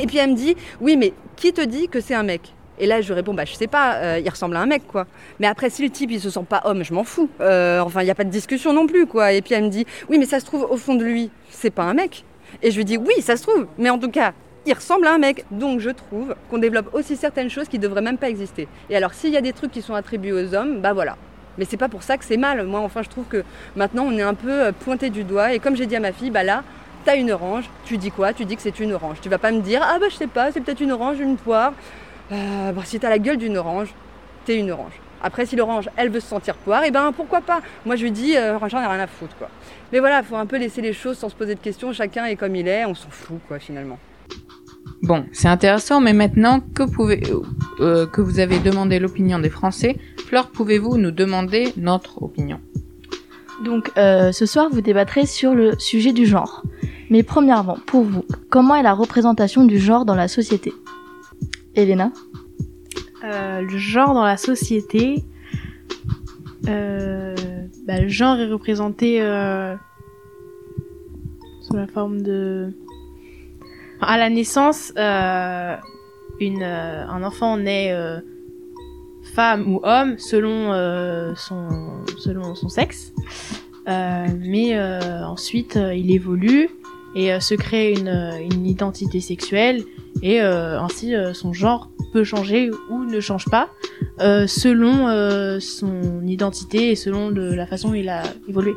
Et 0.00 0.06
puis, 0.06 0.18
elle 0.18 0.30
me 0.30 0.36
dit, 0.36 0.54
oui, 0.82 0.98
mais 0.98 1.14
qui 1.36 1.52
te 1.52 1.62
dit 1.62 1.88
que 1.88 2.00
c'est 2.00 2.14
un 2.14 2.22
mec? 2.22 2.54
Et 2.78 2.86
là, 2.86 3.00
je 3.00 3.06
lui 3.08 3.14
réponds, 3.14 3.32
bah, 3.32 3.46
je 3.46 3.54
sais 3.54 3.66
pas, 3.66 3.94
euh, 3.94 4.20
il 4.22 4.28
ressemble 4.28 4.56
à 4.56 4.60
un 4.60 4.66
mec, 4.66 4.86
quoi. 4.86 5.06
Mais 5.38 5.46
après, 5.46 5.70
si 5.70 5.82
le 5.82 5.88
type, 5.88 6.10
il 6.10 6.20
se 6.20 6.28
sent 6.28 6.44
pas 6.46 6.60
homme, 6.64 6.84
je 6.84 6.92
m'en 6.92 7.04
fous. 7.04 7.30
Enfin, 7.40 8.02
il 8.02 8.04
n'y 8.04 8.10
a 8.10 8.14
pas 8.14 8.24
de 8.24 8.30
discussion 8.30 8.74
non 8.74 8.86
plus, 8.86 9.06
quoi. 9.06 9.32
Et 9.32 9.40
puis, 9.40 9.54
elle 9.54 9.64
me 9.64 9.70
dit, 9.70 9.86
oui, 10.10 10.18
mais 10.18 10.26
ça 10.26 10.40
se 10.40 10.44
trouve, 10.44 10.66
au 10.70 10.76
fond 10.76 10.94
de 10.94 11.04
lui, 11.04 11.30
c'est 11.48 11.70
pas 11.70 11.84
un 11.84 11.94
mec. 11.94 12.24
Et 12.62 12.70
je 12.70 12.76
lui 12.76 12.84
dis, 12.84 12.98
oui, 12.98 13.22
ça 13.22 13.36
se 13.36 13.42
trouve. 13.44 13.66
Mais 13.78 13.88
en 13.88 13.98
tout 13.98 14.10
cas, 14.10 14.34
il 14.66 14.74
ressemble 14.74 15.06
à 15.06 15.14
un 15.14 15.18
mec. 15.18 15.46
Donc, 15.50 15.80
je 15.80 15.90
trouve 15.90 16.34
qu'on 16.50 16.58
développe 16.58 16.92
aussi 16.94 17.16
certaines 17.16 17.48
choses 17.48 17.68
qui 17.68 17.78
devraient 17.78 18.02
même 18.02 18.18
pas 18.18 18.28
exister. 18.28 18.68
Et 18.90 18.96
alors, 18.96 19.14
s'il 19.14 19.30
y 19.30 19.38
a 19.38 19.40
des 19.40 19.54
trucs 19.54 19.72
qui 19.72 19.80
sont 19.80 19.94
attribués 19.94 20.32
aux 20.32 20.54
hommes, 20.54 20.82
bah 20.82 20.92
voilà. 20.92 21.16
Mais 21.58 21.64
c'est 21.64 21.76
pas 21.76 21.88
pour 21.88 22.02
ça 22.02 22.16
que 22.16 22.24
c'est 22.24 22.36
mal. 22.36 22.66
Moi, 22.66 22.80
enfin, 22.80 23.02
je 23.02 23.08
trouve 23.08 23.24
que 23.24 23.44
maintenant, 23.76 24.04
on 24.06 24.12
est 24.12 24.22
un 24.22 24.34
peu 24.34 24.50
euh, 24.50 24.72
pointé 24.72 25.10
du 25.10 25.24
doigt. 25.24 25.52
Et 25.52 25.58
comme 25.58 25.76
j'ai 25.76 25.86
dit 25.86 25.96
à 25.96 26.00
ma 26.00 26.12
fille, 26.12 26.30
bah 26.30 26.42
là, 26.42 26.62
t'as 27.04 27.16
une 27.16 27.30
orange. 27.30 27.64
Tu 27.84 27.98
dis 27.98 28.10
quoi? 28.10 28.32
Tu 28.32 28.44
dis 28.44 28.56
que 28.56 28.62
c'est 28.62 28.80
une 28.80 28.92
orange. 28.92 29.18
Tu 29.20 29.28
vas 29.28 29.38
pas 29.38 29.50
me 29.52 29.60
dire, 29.60 29.82
ah 29.84 29.98
bah 29.98 30.06
je 30.10 30.16
sais 30.16 30.26
pas, 30.26 30.52
c'est 30.52 30.60
peut-être 30.60 30.80
une 30.80 30.92
orange, 30.92 31.18
une 31.18 31.36
poire. 31.36 31.72
Euh, 32.32 32.72
bon, 32.72 32.82
si 32.84 33.00
t'as 33.00 33.10
la 33.10 33.18
gueule 33.18 33.38
d'une 33.38 33.56
orange, 33.56 33.88
t'es 34.44 34.58
une 34.58 34.70
orange. 34.70 34.92
Après, 35.22 35.44
si 35.44 35.54
l'orange, 35.54 35.90
elle 35.96 36.08
veut 36.08 36.20
se 36.20 36.28
sentir 36.28 36.54
poire, 36.54 36.84
et 36.84 36.90
ben 36.90 37.12
pourquoi 37.12 37.42
pas? 37.42 37.60
Moi, 37.84 37.96
je 37.96 38.04
lui 38.04 38.10
dis, 38.10 38.36
euh, 38.36 38.58
j'en 38.68 38.80
ai 38.80 38.86
rien 38.86 39.00
à 39.00 39.06
foutre. 39.06 39.34
Mais 39.92 39.98
voilà, 39.98 40.22
faut 40.22 40.36
un 40.36 40.46
peu 40.46 40.56
laisser 40.56 40.80
les 40.80 40.94
choses 40.94 41.18
sans 41.18 41.28
se 41.28 41.34
poser 41.34 41.54
de 41.54 41.60
questions. 41.60 41.92
Chacun 41.92 42.24
est 42.24 42.36
comme 42.36 42.56
il 42.56 42.66
est, 42.66 42.86
on 42.86 42.94
s'en 42.94 43.10
fout, 43.10 43.38
quoi, 43.46 43.58
finalement. 43.58 43.98
Bon, 45.02 45.26
c'est 45.32 45.48
intéressant, 45.48 46.00
mais 46.00 46.14
maintenant, 46.14 46.60
que 46.60 46.84
pouvez... 46.84 47.22
euh, 47.80 48.06
que 48.06 48.20
vous 48.20 48.38
avez 48.38 48.58
demandé 48.58 48.98
l'opinion 48.98 49.38
des 49.38 49.50
Français, 49.50 49.96
Fleur, 50.26 50.50
pouvez-vous 50.50 50.96
nous 50.98 51.10
demander 51.10 51.72
notre 51.76 52.22
opinion? 52.22 52.60
Donc 53.64 53.90
euh, 53.98 54.32
ce 54.32 54.46
soir, 54.46 54.68
vous 54.70 54.80
débattrez 54.80 55.26
sur 55.26 55.54
le 55.54 55.78
sujet 55.78 56.12
du 56.12 56.26
genre. 56.26 56.62
Mais 57.10 57.22
premièrement, 57.22 57.78
pour 57.86 58.04
vous, 58.04 58.24
comment 58.48 58.76
est 58.76 58.82
la 58.82 58.94
représentation 58.94 59.64
du 59.64 59.78
genre 59.78 60.04
dans 60.04 60.14
la 60.14 60.28
société? 60.28 60.72
Elena? 61.74 62.12
Euh, 63.24 63.60
le 63.60 63.76
genre 63.76 64.14
dans 64.14 64.24
la 64.24 64.36
société, 64.36 65.24
euh, 66.68 67.34
bah, 67.86 68.00
le 68.00 68.08
genre 68.08 68.38
est 68.38 68.46
représenté 68.46 69.20
euh, 69.20 69.74
sous 71.60 71.76
la 71.76 71.86
forme 71.86 72.22
de... 72.22 72.72
Enfin, 73.96 74.12
à 74.14 74.18
la 74.18 74.30
naissance, 74.30 74.92
euh, 74.96 75.76
une, 76.40 76.62
euh, 76.62 77.06
un 77.06 77.22
enfant 77.22 77.56
naît 77.56 77.92
euh, 77.92 78.20
femme 79.34 79.72
ou 79.72 79.80
homme 79.82 80.18
selon, 80.18 80.72
euh, 80.72 81.34
son, 81.36 81.68
selon 82.18 82.54
son 82.54 82.68
sexe. 82.68 83.12
Mais 83.86 84.80
ensuite, 85.24 85.76
il 85.76 86.12
évolue 86.12 86.70
et 87.16 87.40
se 87.40 87.56
crée 87.56 87.90
une, 87.90 88.30
une 88.52 88.64
identité 88.64 89.20
sexuelle 89.20 89.82
et 90.22 90.38
ainsi 90.38 91.12
son 91.32 91.52
genre 91.52 91.90
peut 92.12 92.22
changer 92.22 92.70
ou 92.88 93.02
ne 93.04 93.18
change 93.18 93.46
pas 93.46 93.68
selon 94.46 95.58
son 95.58 96.24
identité 96.24 96.92
et 96.92 96.94
selon 96.94 97.32
de 97.32 97.52
la 97.52 97.66
façon 97.66 97.88
dont 97.88 97.94
il 97.94 98.08
a 98.08 98.22
évolué. 98.48 98.74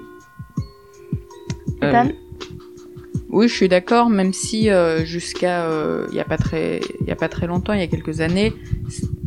Ethan? 1.84 2.08
Oui, 3.36 3.48
je 3.48 3.56
suis 3.56 3.68
d'accord, 3.68 4.12
même 4.12 4.32
si 4.32 4.70
euh, 4.70 5.04
jusqu'à 5.06 5.66
euh, 5.66 6.06
il 6.12 6.16
y 6.16 6.20
a 6.20 6.24
pas 6.24 6.38
très 6.38 6.82
il 7.02 7.08
y 7.08 7.12
a 7.12 7.16
pas 7.16 7.30
très 7.30 7.48
longtemps, 7.48 7.74
il 7.74 7.80
y 7.80 7.84
a 7.84 7.88
quelques 7.88 8.22
années, 8.22 8.54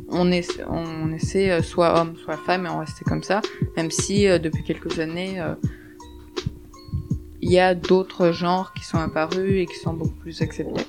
on 0.08 0.30
est 0.30 0.62
on 0.68 1.12
essaie 1.12 1.50
euh, 1.50 1.60
soit 1.60 2.00
homme 2.00 2.14
soit 2.16 2.36
femme 2.36 2.66
et 2.66 2.68
on 2.68 2.78
restait 2.78 3.04
comme 3.04 3.24
ça, 3.24 3.42
même 3.76 3.90
si 3.90 4.28
euh, 4.28 4.38
depuis 4.38 4.62
quelques 4.62 5.00
années 5.00 5.40
euh, 5.40 5.54
il 7.42 7.50
y 7.50 7.58
a 7.58 7.74
d'autres 7.74 8.30
genres 8.30 8.72
qui 8.74 8.84
sont 8.84 8.98
apparus 8.98 9.62
et 9.62 9.66
qui 9.66 9.78
sont 9.80 9.94
beaucoup 9.94 10.20
plus 10.20 10.40
acceptés. 10.40 10.86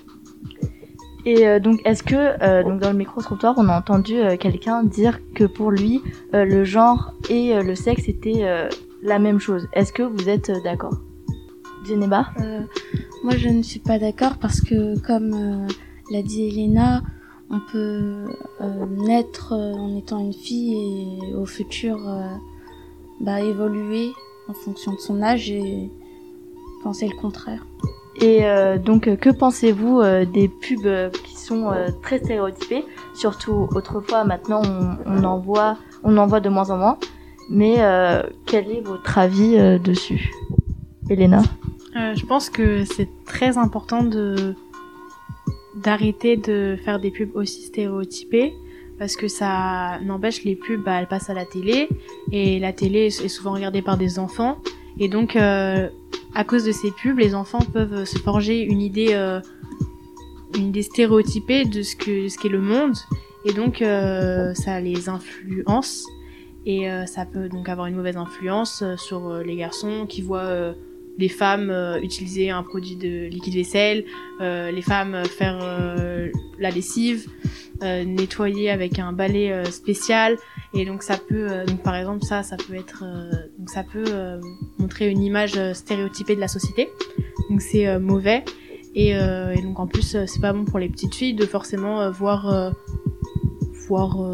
Et 1.26 1.48
euh, 1.48 1.60
donc, 1.60 1.82
est-ce 1.86 2.04
que 2.04 2.16
euh, 2.16 2.64
donc 2.64 2.80
dans 2.80 2.92
le 2.92 2.98
micro-trottoir, 2.98 3.56
on 3.58 3.68
a 3.68 3.78
entendu 3.78 4.16
euh, 4.20 4.38
quelqu'un 4.38 4.84
dire 4.84 5.20
que 5.34 5.46
pour 5.46 5.72
lui, 5.72 6.04
euh, 6.36 6.46
le 6.46 6.64
genre 6.64 7.14
et 7.32 7.56
euh, 7.56 7.64
le 7.64 7.74
sexe 7.74 8.08
étaient 8.08 8.44
euh, 8.44 8.70
la 9.02 9.18
même 9.18 9.40
chose? 9.40 9.68
Est-ce 9.74 9.92
que 9.92 10.04
vous 10.04 10.30
êtes 10.30 10.52
euh, 10.52 10.62
d'accord? 10.64 10.98
Geneba 11.88 12.28
Euh, 12.42 12.62
moi, 13.24 13.36
je 13.36 13.50
ne 13.50 13.62
suis 13.62 13.80
pas 13.80 14.00
d'accord 14.00 14.38
parce 14.38 14.62
que, 14.62 15.00
comme 15.00 15.34
euh, 15.34 15.68
l'a 16.12 16.22
dit 16.22 16.48
Elena, 16.48 17.02
on 17.50 17.60
peut 17.72 18.26
euh, 18.62 18.86
naître 18.98 19.54
euh, 19.54 19.74
en 19.74 19.96
étant 19.98 20.20
une 20.20 20.34
fille 20.34 20.76
et 20.76 21.34
au 21.34 21.46
futur 21.46 22.00
bah, 23.20 23.42
évoluer 23.42 24.12
en 24.48 24.54
fonction 24.54 24.94
de 24.94 25.00
son 25.00 25.22
âge 25.22 25.50
et 25.50 25.90
penser 26.84 27.08
le 27.08 27.16
contraire. 27.20 27.66
Et 28.20 28.42
donc, 28.84 29.16
que 29.18 29.30
pensez-vous 29.30 30.02
des 30.34 30.48
pubs 30.48 31.12
qui 31.24 31.36
sont 31.36 31.70
très 32.02 32.18
stéréotypées? 32.18 32.84
Surtout 33.14 33.68
autrefois, 33.76 34.24
maintenant, 34.24 34.64
on, 34.66 34.98
on 35.06 35.24
en 35.24 35.38
voit, 35.38 35.78
on 36.04 36.18
en 36.18 36.26
voit 36.26 36.40
de 36.40 36.50
moins 36.50 36.72
en 36.72 36.78
moins. 36.78 36.98
Mais 37.52 37.76
quel 38.48 38.72
est 38.72 38.82
votre 38.82 39.20
avis 39.20 39.80
dessus? 39.80 40.32
Elena? 41.12 41.44
Euh, 41.98 42.14
je 42.16 42.26
pense 42.26 42.50
que 42.50 42.84
c'est 42.86 43.10
très 43.26 43.58
important 43.58 44.04
de 44.04 44.56
d'arrêter 45.76 46.38
de 46.38 46.78
faire 46.84 47.00
des 47.00 47.12
pubs 47.12 47.36
aussi 47.36 47.62
stéréotypées 47.62 48.54
parce 48.98 49.16
que 49.16 49.28
ça 49.28 50.00
n'empêche 50.04 50.44
les 50.44 50.56
pubs 50.56 50.84
bah, 50.84 51.00
elles 51.00 51.08
passent 51.08 51.30
à 51.30 51.36
la 51.36 51.46
télé 51.46 51.88
et 52.32 52.60
la 52.60 52.74
télé 52.74 53.06
est 53.06 53.28
souvent 53.28 53.54
regardée 53.54 53.84
par 53.84 53.96
des 53.96 54.18
enfants. 54.18 54.58
Et 55.00 55.08
donc 55.08 55.36
euh, 55.36 55.88
à 56.34 56.44
cause 56.44 56.66
de 56.66 56.72
ces 56.72 56.92
pubs 56.92 57.18
les 57.18 57.36
enfants 57.36 57.62
peuvent 57.74 58.06
se 58.06 58.18
forger 58.20 58.62
une 58.62 58.82
idée 58.82 59.10
euh, 59.12 59.40
une 60.58 60.74
stéréotypée 60.82 61.66
de 61.66 61.82
ce 61.84 61.96
que 61.96 62.28
ce 62.28 62.38
qu'est 62.38 62.50
le 62.50 62.62
monde 62.62 62.96
et 63.46 63.54
donc 63.54 63.84
ça 64.56 64.80
les 64.82 65.10
influence 65.10 66.06
et 66.66 66.88
ça 67.06 67.26
peut 67.26 67.48
donc 67.48 67.70
avoir 67.70 67.88
une 67.88 67.96
mauvaise 67.96 68.18
influence 68.18 68.84
sur 68.98 69.38
les 69.38 69.56
garçons 69.56 70.06
qui 70.08 70.22
voient 70.22 70.74
les 71.18 71.30
femmes 71.30 71.70
euh, 71.70 72.00
utiliser 72.02 72.50
un 72.50 72.64
produit 72.64 72.96
de 72.96 73.26
liquide 73.28 73.56
vaisselle, 73.56 74.06
euh, 74.42 74.72
les 74.72 74.82
femmes 74.82 75.16
euh, 75.16 75.24
faire 75.24 75.60
euh, 75.62 76.30
la 76.60 76.70
lessive, 76.70 77.28
nettoyer 77.82 78.72
avec 78.72 78.98
un 78.98 79.14
balai 79.14 79.64
spécial. 79.70 80.36
Et 80.74 80.84
donc 80.84 81.04
ça 81.04 81.16
peut 81.16 81.64
donc 81.68 81.84
par 81.84 81.96
exemple 81.96 82.26
ça 82.26 82.42
ça 82.42 82.58
peut 82.58 82.74
être 82.74 83.04
donc 83.60 83.70
ça 83.70 83.84
peut 83.84 84.40
montrer 84.80 85.12
une 85.12 85.22
image 85.22 85.60
stéréotypée 85.74 86.36
de 86.36 86.40
la 86.40 86.48
société. 86.48 86.90
Donc 87.52 87.62
c'est 87.62 88.00
mauvais. 88.00 88.44
Et, 88.96 89.10
et 89.12 89.62
donc 89.62 89.80
en 89.80 89.86
plus 89.86 90.18
c'est 90.26 90.42
pas 90.42 90.54
bon 90.54 90.66
pour 90.66 90.80
les 90.80 90.90
petites 90.90 91.14
filles 91.14 91.36
de 91.36 91.46
forcément 91.46 92.10
voir 92.10 92.74
voir 93.88 94.34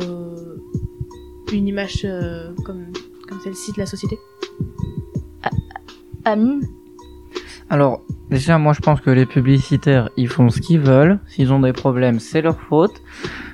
une 1.52 1.68
image 1.68 2.08
comme 2.64 2.94
comme 3.28 3.42
celle-ci 3.44 3.74
de 3.74 3.80
la 3.80 3.86
société. 3.86 4.18
Amine 6.26 6.62
Alors, 7.70 8.02
déjà, 8.30 8.58
moi 8.58 8.74
je 8.74 8.80
pense 8.82 9.02
que 9.02 9.10
les 9.10 9.26
publicitaires, 9.26 10.10
ils 10.18 10.28
font 10.28 10.50
ce 10.50 10.60
qu'ils 10.62 10.80
veulent. 10.80 11.20
S'ils 11.28 11.52
ont 11.54 11.60
des 11.60 11.74
problèmes, 11.74 12.20
c'est 12.20 12.42
leur 12.42 12.60
faute. 12.60 13.02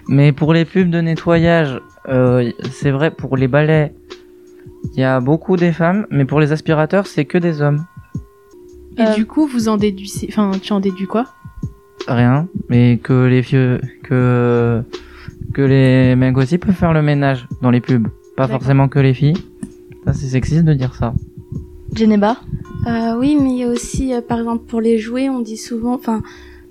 Mais 0.07 0.31
pour 0.31 0.53
les 0.53 0.65
pubs 0.65 0.89
de 0.89 1.01
nettoyage, 1.01 1.79
euh, 2.07 2.51
c'est 2.71 2.91
vrai, 2.91 3.11
pour 3.11 3.37
les 3.37 3.47
balais, 3.47 3.93
il 4.93 4.99
y 4.99 5.03
a 5.03 5.19
beaucoup 5.19 5.55
des 5.57 5.71
femmes, 5.71 6.07
mais 6.09 6.25
pour 6.25 6.39
les 6.39 6.51
aspirateurs, 6.51 7.05
c'est 7.07 7.25
que 7.25 7.37
des 7.37 7.61
hommes. 7.61 7.85
Et 8.97 9.01
Euh, 9.03 9.13
du 9.13 9.25
coup 9.25 9.47
vous 9.47 9.69
en 9.69 9.77
déduisez 9.77 10.27
enfin 10.29 10.51
tu 10.61 10.73
en 10.73 10.79
déduis 10.81 11.05
quoi? 11.07 11.25
Rien, 12.07 12.47
mais 12.69 12.97
que 12.97 13.25
les 13.27 13.41
vieux, 13.41 13.79
que 14.03 14.81
que 15.53 15.61
les 15.61 16.15
mecs 16.15 16.35
aussi 16.37 16.57
peuvent 16.57 16.75
faire 16.75 16.91
le 16.93 17.01
ménage 17.01 17.47
dans 17.61 17.69
les 17.71 17.81
pubs, 17.81 18.07
pas 18.35 18.47
forcément 18.47 18.87
que 18.89 18.99
les 18.99 19.13
filles. 19.13 19.37
Ça, 20.05 20.13
c'est 20.13 20.27
sexiste 20.27 20.65
de 20.65 20.73
dire 20.73 20.95
ça. 20.95 21.13
Geneba 21.93 22.37
Euh, 22.87 23.17
oui, 23.17 23.35
mais 23.35 23.49
il 23.51 23.57
y 23.57 23.63
a 23.63 23.67
aussi, 23.67 24.13
euh, 24.13 24.21
par 24.21 24.39
exemple, 24.39 24.63
pour 24.65 24.79
les 24.79 24.97
jouets, 24.97 25.29
on 25.29 25.41
dit 25.41 25.57
souvent, 25.57 25.93
enfin, 25.93 26.21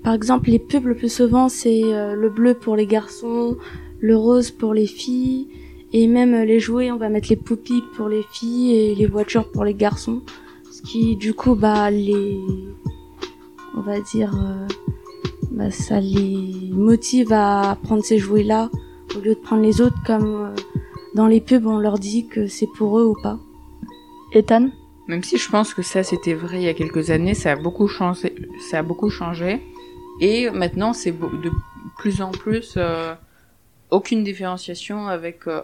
par 0.03 0.13
exemple, 0.13 0.49
les 0.49 0.59
pubs 0.59 0.85
le 0.85 0.95
plus 0.95 1.11
souvent, 1.11 1.49
c'est 1.49 1.83
euh, 1.83 2.15
le 2.15 2.29
bleu 2.29 2.55
pour 2.55 2.75
les 2.75 2.87
garçons, 2.87 3.57
le 3.99 4.17
rose 4.17 4.49
pour 4.49 4.73
les 4.73 4.87
filles, 4.87 5.47
et 5.93 6.07
même 6.07 6.33
euh, 6.33 6.45
les 6.45 6.59
jouets, 6.59 6.91
on 6.91 6.97
va 6.97 7.09
mettre 7.09 7.29
les 7.29 7.35
poupies 7.35 7.83
pour 7.95 8.09
les 8.09 8.23
filles 8.31 8.73
et 8.75 8.95
les 8.95 9.05
voitures 9.05 9.49
pour 9.51 9.63
les 9.63 9.73
garçons. 9.73 10.21
Ce 10.71 10.81
qui, 10.81 11.15
du 11.15 11.33
coup, 11.33 11.55
bah, 11.55 11.91
les, 11.91 12.39
on 13.75 13.81
va 13.81 13.99
dire, 13.99 14.33
euh, 14.35 14.67
bah, 15.51 15.71
ça 15.71 15.99
les 15.99 16.69
motive 16.71 17.33
à 17.33 17.77
prendre 17.83 18.03
ces 18.03 18.17
jouets-là 18.17 18.69
au 19.15 19.19
lieu 19.19 19.35
de 19.35 19.39
prendre 19.39 19.63
les 19.63 19.81
autres, 19.81 19.97
comme 20.05 20.25
euh, 20.25 20.55
dans 21.15 21.27
les 21.27 21.41
pubs, 21.41 21.65
on 21.65 21.79
leur 21.79 21.97
dit 21.99 22.27
que 22.27 22.47
c'est 22.47 22.69
pour 22.77 22.99
eux 22.99 23.05
ou 23.05 23.15
pas. 23.21 23.39
Ethan 24.33 24.69
Même 25.09 25.23
si 25.23 25.39
je 25.39 25.49
pense 25.49 25.73
que 25.73 25.81
ça 25.81 26.03
c'était 26.03 26.35
vrai 26.35 26.57
il 26.57 26.65
y 26.65 26.69
a 26.69 26.75
quelques 26.75 27.09
années, 27.09 27.33
ça 27.33 27.53
a 27.53 27.55
beaucoup 27.55 27.87
changé, 27.87 28.35
ça 28.69 28.77
a 28.77 28.83
beaucoup 28.83 29.09
changé. 29.09 29.59
Et 30.21 30.51
maintenant 30.51 30.93
c'est 30.93 31.11
de 31.11 31.51
plus 31.97 32.21
en 32.21 32.29
plus 32.29 32.75
euh, 32.77 33.15
aucune 33.89 34.23
différenciation 34.23 35.07
avec 35.07 35.47
euh, 35.47 35.61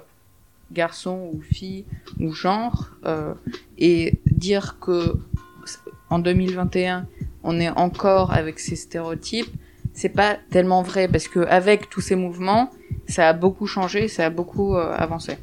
garçon 0.72 1.30
ou 1.32 1.42
fille 1.42 1.86
ou 2.20 2.34
genre. 2.34 2.90
euh, 3.06 3.36
et 3.78 4.20
dire 4.25 4.80
que 4.80 5.16
en 6.10 6.18
2021 6.18 7.06
on 7.44 7.60
est 7.60 7.70
encore 7.70 8.34
avec 8.34 8.58
ces 8.58 8.75
stéréotypes, 8.75 9.54
c'est 9.94 10.10
pas 10.10 10.38
tellement 10.50 10.82
vrai 10.82 11.08
parce 11.08 11.28
que 11.28 11.42
avec 11.42 11.92
tous 11.92 12.02
ces 12.02 12.16
mouvements, 12.16 12.72
ça 13.08 13.30
a 13.30 13.34
beaucoup 13.34 13.68
changé, 13.68 14.08
ça 14.08 14.25
a 14.25 14.30
beaucoup 14.32 14.75
euh, 14.75 14.92
avancé. 14.92 15.38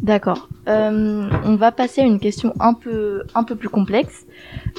D'accord. 0.00 0.48
Euh, 0.68 1.28
on 1.44 1.56
va 1.56 1.72
passer 1.72 2.02
à 2.02 2.04
une 2.04 2.20
question 2.20 2.52
un 2.60 2.74
peu, 2.74 3.22
un 3.34 3.44
peu 3.44 3.56
plus 3.56 3.68
complexe. 3.68 4.26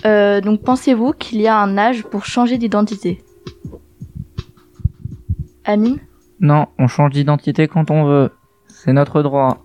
Euh, 0.05 0.41
donc, 0.41 0.61
pensez-vous 0.61 1.13
qu'il 1.13 1.41
y 1.41 1.47
a 1.47 1.57
un 1.57 1.77
âge 1.77 2.03
pour 2.03 2.25
changer 2.25 2.57
d'identité? 2.57 3.23
Amine 5.63 5.97
Non, 6.39 6.67
on 6.77 6.87
change 6.87 7.11
d'identité 7.11 7.67
quand 7.67 7.89
on 7.91 8.05
veut. 8.05 8.31
C'est 8.67 8.93
notre 8.93 9.23
droit. 9.23 9.63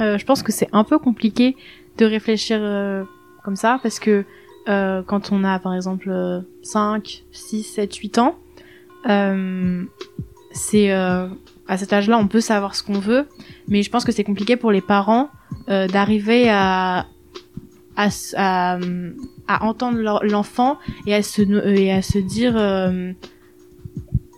Euh, 0.00 0.18
je 0.18 0.24
pense 0.24 0.42
que 0.42 0.52
c'est 0.52 0.68
un 0.72 0.84
peu 0.84 0.98
compliqué 0.98 1.56
de 1.98 2.06
réfléchir 2.06 2.58
euh, 2.60 3.04
comme 3.44 3.56
ça 3.56 3.80
parce 3.82 3.98
que 3.98 4.24
euh, 4.68 5.02
quand 5.04 5.32
on 5.32 5.42
a 5.42 5.58
par 5.58 5.74
exemple 5.74 6.10
euh, 6.10 6.40
5, 6.62 7.24
6, 7.32 7.62
7, 7.64 7.94
8 7.94 8.18
ans, 8.18 8.36
euh, 9.08 9.84
c'est 10.52 10.92
euh, 10.92 11.28
à 11.70 11.76
cet 11.78 11.92
âge-là 11.92 12.18
on 12.18 12.26
peut 12.28 12.40
savoir 12.40 12.74
ce 12.74 12.82
qu'on 12.82 12.98
veut, 12.98 13.24
mais 13.68 13.82
je 13.82 13.90
pense 13.90 14.04
que 14.04 14.12
c'est 14.12 14.24
compliqué 14.24 14.56
pour 14.56 14.72
les 14.72 14.80
parents 14.82 15.30
euh, 15.68 15.86
d'arriver 15.86 16.48
à 16.50 17.06
à, 17.96 18.08
à, 18.36 18.78
à 19.48 19.64
entendre 19.64 20.20
l'enfant 20.24 20.78
et 21.06 21.14
à 21.14 21.22
se 21.22 21.42
no- 21.42 21.62
et 21.64 21.90
à 21.92 22.02
se 22.02 22.18
dire 22.18 22.54
euh, 22.56 23.12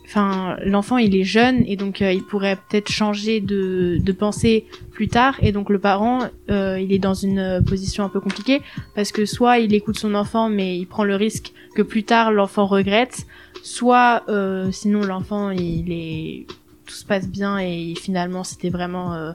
enfin, 0.05 0.57
l'enfant 0.65 0.99
il 0.99 1.15
est 1.17 1.25
jeune 1.25 1.63
et 1.67 1.77
donc 1.77 2.03
euh, 2.03 2.13
il 2.13 2.23
pourrait 2.25 2.57
peut-être 2.69 2.91
changer 2.91 3.41
de, 3.41 3.99
de 4.03 4.13
pensée 4.13 4.67
plus 4.91 5.09
tard 5.09 5.37
et 5.41 5.53
donc 5.53 5.71
le 5.71 5.79
parent 5.79 6.21
euh, 6.51 6.79
il 6.81 6.93
est 6.93 6.99
dans 6.99 7.15
une 7.15 7.39
euh, 7.39 7.61
position 7.63 8.05
un 8.05 8.09
peu 8.09 8.21
compliquée 8.21 8.61
parce 8.95 9.13
que 9.13 9.25
soit 9.27 9.59
il 9.59 9.73
écoute 9.75 9.99
son 9.99 10.15
enfant 10.15 10.49
mais 10.49 10.77
il 10.77 10.87
prend 10.87 11.05
le 11.05 11.15
risque 11.17 11.53
que 11.75 11.83
plus 11.83 12.05
tard 12.05 12.33
l'enfant 12.33 12.67
regrette, 12.67 13.27
soit 13.63 14.23
euh, 14.29 14.71
sinon 14.73 15.03
l'enfant 15.03 15.51
il 15.51 15.93
est 15.93 16.47
tout 16.93 16.99
se 16.99 17.07
passe 17.07 17.27
bien 17.27 17.59
et 17.59 17.95
finalement 17.95 18.45
c'était 18.45 18.69
vraiment 18.69 19.15
euh, 19.15 19.33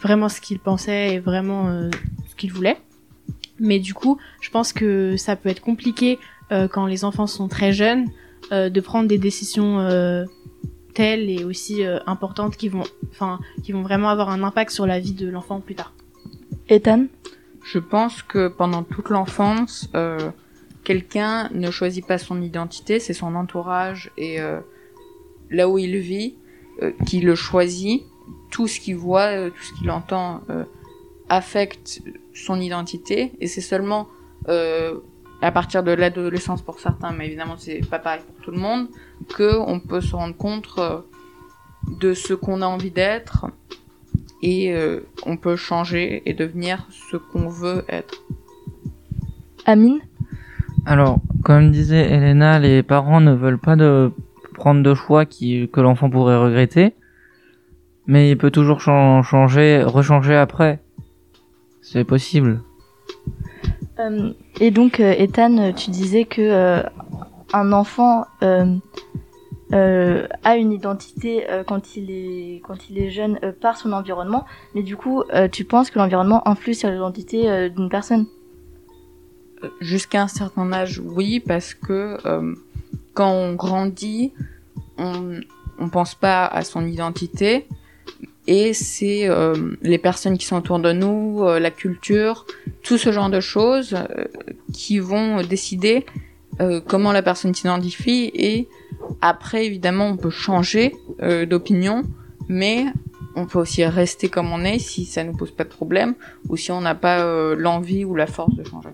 vraiment 0.00 0.28
ce 0.28 0.40
qu'il 0.40 0.60
pensait 0.60 1.14
et 1.14 1.18
vraiment 1.18 1.68
euh, 1.68 1.90
ce 2.28 2.36
qu'il 2.36 2.52
voulait. 2.52 2.78
Mais 3.58 3.80
du 3.80 3.94
coup, 3.94 4.18
je 4.40 4.48
pense 4.50 4.72
que 4.72 5.16
ça 5.16 5.34
peut 5.36 5.48
être 5.48 5.60
compliqué 5.60 6.18
euh, 6.52 6.68
quand 6.68 6.86
les 6.86 7.04
enfants 7.04 7.26
sont 7.26 7.48
très 7.48 7.72
jeunes 7.72 8.06
euh, 8.52 8.70
de 8.70 8.80
prendre 8.80 9.08
des 9.08 9.18
décisions 9.18 9.80
euh, 9.80 10.24
telles 10.94 11.28
et 11.28 11.44
aussi 11.44 11.84
euh, 11.84 11.98
importantes 12.06 12.56
qui 12.56 12.68
vont, 12.68 12.84
enfin, 13.10 13.40
qui 13.64 13.72
vont 13.72 13.82
vraiment 13.82 14.08
avoir 14.08 14.30
un 14.30 14.42
impact 14.44 14.70
sur 14.70 14.86
la 14.86 15.00
vie 15.00 15.12
de 15.12 15.28
l'enfant 15.28 15.60
plus 15.60 15.74
tard. 15.74 15.92
Ethan? 16.68 17.06
Je 17.64 17.80
pense 17.80 18.22
que 18.22 18.48
pendant 18.48 18.84
toute 18.84 19.10
l'enfance, 19.10 19.90
euh, 19.94 20.30
quelqu'un 20.84 21.50
ne 21.52 21.70
choisit 21.70 22.06
pas 22.06 22.18
son 22.18 22.40
identité, 22.40 23.00
c'est 23.00 23.12
son 23.12 23.34
entourage 23.34 24.10
et 24.16 24.40
euh, 24.40 24.60
là 25.50 25.68
où 25.68 25.76
il 25.76 25.98
vit 25.98 26.36
qui 27.06 27.20
le 27.20 27.34
choisit. 27.34 28.04
Tout 28.50 28.66
ce 28.66 28.80
qu'il 28.80 28.96
voit, 28.96 29.28
euh, 29.28 29.50
tout 29.50 29.62
ce 29.62 29.72
qu'il 29.78 29.90
entend 29.90 30.40
euh, 30.50 30.64
affecte 31.28 32.02
son 32.34 32.60
identité 32.60 33.32
et 33.40 33.46
c'est 33.46 33.60
seulement 33.60 34.08
euh, 34.48 34.98
à 35.42 35.52
partir 35.52 35.82
de 35.82 35.92
l'adolescence 35.92 36.60
pour 36.60 36.80
certains, 36.80 37.12
mais 37.12 37.26
évidemment 37.26 37.54
c'est 37.56 37.80
pas 37.88 37.98
pareil 37.98 38.20
pour 38.26 38.44
tout 38.44 38.50
le 38.50 38.58
monde, 38.58 38.88
que 39.34 39.58
on 39.58 39.80
peut 39.80 40.00
se 40.00 40.14
rendre 40.14 40.36
compte 40.36 40.68
euh, 40.78 40.98
de 42.00 42.12
ce 42.12 42.34
qu'on 42.34 42.60
a 42.60 42.66
envie 42.66 42.90
d'être 42.90 43.46
et 44.42 44.74
euh, 44.74 45.00
on 45.24 45.36
peut 45.36 45.56
changer 45.56 46.22
et 46.26 46.34
devenir 46.34 46.86
ce 46.90 47.16
qu'on 47.16 47.48
veut 47.48 47.84
être. 47.88 48.22
Amine? 49.64 50.00
Alors, 50.86 51.20
comme 51.44 51.70
disait 51.70 52.10
Elena, 52.10 52.58
les 52.58 52.82
parents 52.82 53.20
ne 53.20 53.34
veulent 53.34 53.58
pas 53.58 53.76
de 53.76 54.10
prendre 54.60 54.82
de 54.82 54.94
choix 54.94 55.24
qui, 55.24 55.68
que 55.72 55.80
l'enfant 55.80 56.10
pourrait 56.10 56.36
regretter, 56.36 56.92
mais 58.06 58.30
il 58.30 58.36
peut 58.36 58.50
toujours 58.50 58.80
chan- 58.80 59.22
changer, 59.22 59.82
rechanger 59.82 60.36
après. 60.36 60.80
C'est 61.80 62.04
possible. 62.04 62.60
Euh, 63.98 64.32
et 64.60 64.70
donc, 64.70 65.00
euh, 65.00 65.14
Ethan, 65.16 65.72
tu 65.72 65.90
disais 65.90 66.24
que 66.26 66.42
euh, 66.42 66.82
un 67.54 67.72
enfant 67.72 68.26
euh, 68.42 68.76
euh, 69.72 70.26
a 70.44 70.56
une 70.56 70.72
identité 70.72 71.48
euh, 71.48 71.64
quand 71.64 71.96
il 71.96 72.10
est 72.10 72.60
quand 72.66 72.90
il 72.90 72.98
est 72.98 73.10
jeune 73.10 73.38
euh, 73.42 73.52
par 73.52 73.78
son 73.78 73.92
environnement, 73.92 74.44
mais 74.74 74.82
du 74.82 74.94
coup, 74.96 75.22
euh, 75.32 75.48
tu 75.48 75.64
penses 75.64 75.90
que 75.90 75.98
l'environnement 75.98 76.46
influe 76.46 76.74
sur 76.74 76.90
l'identité 76.90 77.50
euh, 77.50 77.68
d'une 77.70 77.88
personne? 77.88 78.26
Jusqu'à 79.80 80.22
un 80.22 80.28
certain 80.28 80.72
âge, 80.72 81.00
oui, 81.04 81.40
parce 81.40 81.72
que 81.74 82.18
euh, 82.26 82.54
quand 83.14 83.30
on 83.30 83.54
grandit, 83.54 84.32
on 84.98 85.40
on 85.80 85.88
pense 85.88 86.14
pas 86.14 86.46
à 86.46 86.62
son 86.62 86.86
identité 86.86 87.66
et 88.46 88.72
c'est 88.74 89.28
euh, 89.28 89.76
les 89.82 89.98
personnes 89.98 90.38
qui 90.38 90.46
sont 90.46 90.56
autour 90.56 90.78
de 90.78 90.92
nous, 90.92 91.42
euh, 91.42 91.58
la 91.58 91.70
culture, 91.70 92.46
tout 92.82 92.98
ce 92.98 93.10
genre 93.10 93.30
de 93.30 93.40
choses 93.40 93.94
euh, 93.94 94.24
qui 94.72 94.98
vont 94.98 95.42
décider 95.42 96.04
comment 96.88 97.12
la 97.12 97.22
personne 97.22 97.54
s'identifie 97.54 98.30
et 98.34 98.68
après 99.22 99.64
évidemment 99.64 100.08
on 100.08 100.18
peut 100.18 100.28
changer 100.28 100.94
d'opinion, 101.48 102.02
mais 102.50 102.84
on 103.34 103.46
peut 103.46 103.60
aussi 103.60 103.82
rester 103.82 104.28
comme 104.28 104.52
on 104.52 104.62
est 104.62 104.78
si 104.78 105.06
ça 105.06 105.24
nous 105.24 105.32
pose 105.32 105.52
pas 105.52 105.64
de 105.64 105.70
problème 105.70 106.14
ou 106.50 106.58
si 106.58 106.70
on 106.70 106.82
n'a 106.82 106.94
pas 106.94 107.24
l'envie 107.54 108.04
ou 108.04 108.14
la 108.14 108.26
force 108.26 108.54
de 108.56 108.64
changer. 108.64 108.90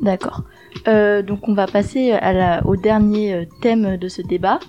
D'accord. 0.00 0.42
Euh, 0.86 1.22
donc 1.22 1.48
on 1.48 1.54
va 1.54 1.66
passer 1.66 2.16
au 2.64 2.76
dernier 2.76 3.34
euh, 3.34 3.44
thème 3.60 3.96
de 3.96 4.08
ce 4.08 4.22
débat. 4.22 4.60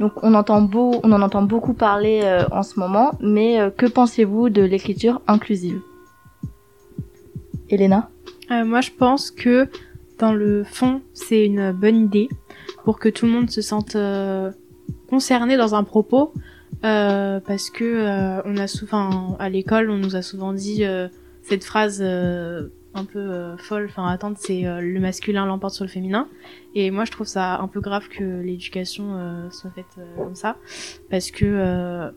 Donc 0.00 0.12
on 0.22 0.34
entend 0.34 0.62
beau, 0.62 1.00
on 1.04 1.12
en 1.12 1.22
entend 1.22 1.42
beaucoup 1.42 1.74
parler 1.74 2.22
euh, 2.24 2.44
en 2.50 2.62
ce 2.62 2.80
moment, 2.80 3.12
mais 3.20 3.58
que 3.76 3.86
pensez-vous 3.86 4.48
de 4.48 4.62
l'écriture 4.62 5.20
inclusive? 5.28 5.80
Elena? 7.70 8.08
Moi, 8.50 8.82
je 8.82 8.90
pense 8.90 9.30
que 9.30 9.66
dans 10.18 10.34
le 10.34 10.62
fond, 10.62 11.00
c'est 11.14 11.46
une 11.46 11.72
bonne 11.72 11.96
idée 11.96 12.28
pour 12.84 12.98
que 12.98 13.08
tout 13.08 13.24
le 13.24 13.32
monde 13.32 13.50
se 13.50 13.62
sente 13.62 13.96
concerné 15.08 15.56
dans 15.56 15.74
un 15.74 15.84
propos, 15.84 16.34
parce 16.82 17.70
que 17.70 18.42
on 18.44 18.58
a 18.58 18.66
souvent 18.66 19.36
à 19.38 19.48
l'école, 19.48 19.88
on 19.90 19.96
nous 19.96 20.16
a 20.16 20.22
souvent 20.22 20.52
dit 20.52 20.84
cette 21.42 21.64
phrase 21.64 22.04
un 22.94 23.04
peu 23.04 23.18
euh, 23.18 23.56
folle, 23.56 23.86
enfin 23.88 24.06
attente, 24.06 24.36
c'est 24.38 24.66
euh, 24.66 24.80
le 24.80 25.00
masculin 25.00 25.46
l'emporte 25.46 25.74
sur 25.74 25.84
le 25.84 25.90
féminin. 25.90 26.28
Et 26.74 26.90
moi, 26.90 27.04
je 27.04 27.10
trouve 27.10 27.26
ça 27.26 27.58
un 27.58 27.68
peu 27.68 27.80
grave 27.80 28.08
que 28.08 28.40
l'éducation 28.42 29.16
euh, 29.16 29.50
soit 29.50 29.70
faite 29.70 29.86
euh, 29.98 30.24
comme 30.24 30.34
ça, 30.34 30.56
parce 31.10 31.30
que 31.30 31.44
euh, 31.44 32.10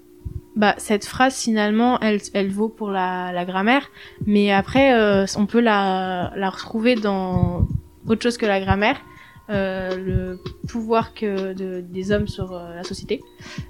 bah 0.55 0.75
cette 0.77 1.05
phrase 1.05 1.37
finalement, 1.37 1.99
elle, 1.99 2.19
elle 2.33 2.49
vaut 2.49 2.69
pour 2.69 2.89
la, 2.91 3.31
la 3.31 3.45
grammaire, 3.45 3.89
mais 4.25 4.51
après, 4.51 4.93
euh, 4.93 5.25
on 5.37 5.45
peut 5.45 5.61
la, 5.61 6.33
la 6.35 6.49
retrouver 6.49 6.95
dans 6.95 7.67
autre 8.07 8.21
chose 8.21 8.37
que 8.37 8.45
la 8.45 8.59
grammaire, 8.59 8.99
le 9.47 10.39
pouvoir 10.67 11.13
que 11.13 11.53
de, 11.53 11.81
des 11.81 12.11
hommes 12.11 12.27
sur 12.27 12.53
la 12.53 12.83
société. 12.83 13.21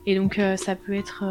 Et 0.05 0.15
donc, 0.15 0.39
ça 0.55 0.75
peut 0.75 0.93
être. 0.93 1.23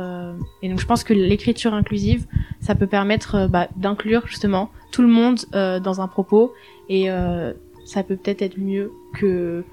et 0.62 0.68
donc, 0.68 0.80
je 0.80 0.86
pense 0.86 1.02
que 1.02 1.14
l'écriture 1.14 1.72
inclusive, 1.72 2.26
ça 2.66 2.74
peut 2.74 2.86
permettre 2.86 3.34
euh, 3.34 3.48
bah, 3.48 3.68
d'inclure 3.76 4.26
justement 4.26 4.70
tout 4.90 5.02
le 5.02 5.08
monde 5.08 5.40
euh, 5.54 5.78
dans 5.80 6.00
un 6.00 6.08
propos. 6.08 6.52
Et 6.88 7.10
euh, 7.10 7.52
ça 7.84 8.02
peut 8.02 8.16
peut-être 8.16 8.42
être 8.42 8.58
mieux 8.58 8.90
que. 9.14 9.64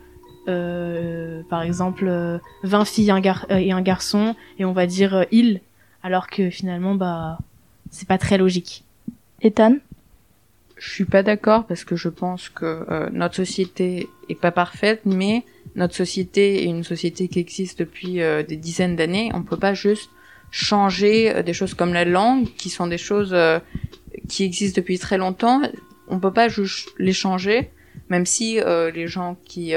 euh, 0.47 1.41
par 1.49 1.61
exemple, 1.63 2.05
euh, 2.07 2.37
20 2.63 2.85
filles 2.85 3.07
et 3.09 3.11
un, 3.11 3.19
gar- 3.21 3.45
et 3.49 3.71
un 3.71 3.81
garçon, 3.81 4.35
et 4.59 4.65
on 4.65 4.73
va 4.73 4.85
dire 4.87 5.13
euh, 5.15 5.23
il, 5.31 5.61
alors 6.03 6.27
que 6.27 6.49
finalement, 6.49 6.95
bah, 6.95 7.37
c'est 7.91 8.07
pas 8.07 8.17
très 8.17 8.37
logique. 8.37 8.83
Ethan 9.41 9.75
Je 10.77 10.89
suis 10.89 11.05
pas 11.05 11.23
d'accord 11.23 11.65
parce 11.67 11.83
que 11.83 11.95
je 11.95 12.09
pense 12.09 12.49
que 12.49 12.85
euh, 12.89 13.09
notre 13.11 13.35
société 13.35 14.09
est 14.29 14.35
pas 14.39 14.51
parfaite, 14.51 15.01
mais 15.05 15.43
notre 15.75 15.95
société 15.95 16.63
est 16.63 16.69
une 16.69 16.83
société 16.83 17.27
qui 17.27 17.39
existe 17.39 17.79
depuis 17.79 18.21
euh, 18.21 18.41
des 18.43 18.57
dizaines 18.57 18.95
d'années. 18.95 19.29
On 19.33 19.43
peut 19.43 19.57
pas 19.57 19.73
juste 19.73 20.09
changer 20.51 21.33
euh, 21.33 21.43
des 21.43 21.53
choses 21.53 21.73
comme 21.73 21.93
la 21.93 22.05
langue, 22.05 22.47
qui 22.57 22.69
sont 22.69 22.87
des 22.87 22.97
choses 22.97 23.33
euh, 23.33 23.59
qui 24.27 24.43
existent 24.43 24.79
depuis 24.79 24.99
très 24.99 25.17
longtemps. 25.17 25.61
On 26.07 26.19
peut 26.19 26.33
pas 26.33 26.49
juste 26.49 26.89
les 26.99 27.13
changer, 27.13 27.71
même 28.09 28.25
si 28.25 28.59
euh, 28.59 28.91
les 28.91 29.07
gens 29.07 29.37
qui, 29.45 29.73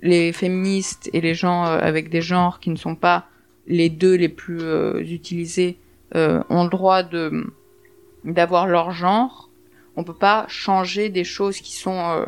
les 0.00 0.32
féministes 0.32 1.10
et 1.12 1.20
les 1.20 1.34
gens 1.34 1.64
avec 1.64 2.08
des 2.08 2.22
genres 2.22 2.60
qui 2.60 2.70
ne 2.70 2.76
sont 2.76 2.94
pas 2.94 3.26
les 3.66 3.88
deux 3.88 4.14
les 4.14 4.28
plus 4.28 4.60
euh, 4.60 5.00
utilisés 5.00 5.78
euh, 6.14 6.42
ont 6.48 6.64
le 6.64 6.70
droit 6.70 7.02
de 7.02 7.52
d'avoir 8.24 8.66
leur 8.66 8.92
genre. 8.92 9.50
On 9.96 10.04
peut 10.04 10.14
pas 10.14 10.46
changer 10.48 11.08
des 11.08 11.24
choses 11.24 11.60
qui 11.60 11.74
sont 11.74 11.98
euh, 11.98 12.24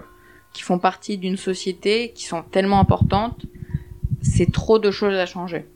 qui 0.53 0.63
font 0.63 0.79
partie 0.79 1.19
d'une 1.19 1.37
société 1.37 2.13
qui 2.15 2.25
sont 2.25 2.43
tellement 2.43 2.81
importantes. 2.81 3.47
C'est 4.23 4.51
trop 4.51 4.79
de 4.79 4.91
choses 4.91 5.15
à 5.15 5.27
changer 5.27 5.67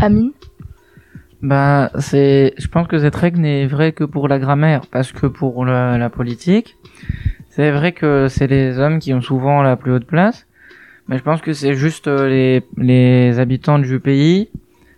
Amine 0.00 0.32
Bah, 1.42 1.90
c'est, 1.98 2.54
je 2.58 2.66
pense 2.68 2.88
que 2.88 2.98
cette 2.98 3.14
règle 3.14 3.40
n'est 3.40 3.66
vraie 3.66 3.92
que 3.92 4.04
pour 4.04 4.28
la 4.28 4.38
grammaire, 4.38 4.86
parce 4.90 5.12
que 5.12 5.26
pour 5.26 5.64
la, 5.64 6.10
politique, 6.10 6.76
c'est 7.50 7.70
vrai 7.70 7.92
que 7.92 8.28
c'est 8.28 8.46
les 8.46 8.78
hommes 8.78 8.98
qui 8.98 9.14
ont 9.14 9.20
souvent 9.20 9.62
la 9.62 9.76
plus 9.76 9.92
haute 9.92 10.06
place, 10.06 10.46
mais 11.08 11.18
je 11.18 11.22
pense 11.22 11.40
que 11.40 11.52
c'est 11.52 11.74
juste 11.74 12.08
euh, 12.08 12.28
les, 12.28 12.62
les 12.76 13.38
habitants 13.38 13.78
du 13.78 14.00
pays, 14.00 14.48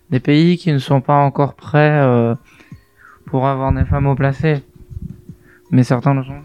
des 0.09 0.19
pays 0.19 0.57
qui 0.57 0.71
ne 0.71 0.77
sont 0.77 1.01
pas 1.01 1.17
encore 1.17 1.53
prêts 1.53 1.99
euh, 2.01 2.33
pour 3.25 3.45
avoir 3.47 3.73
des 3.73 3.85
femmes 3.85 4.07
haut 4.07 4.15
placées. 4.15 4.63
Mais 5.71 5.83
certains 5.83 6.13
le 6.13 6.23
sont. 6.23 6.41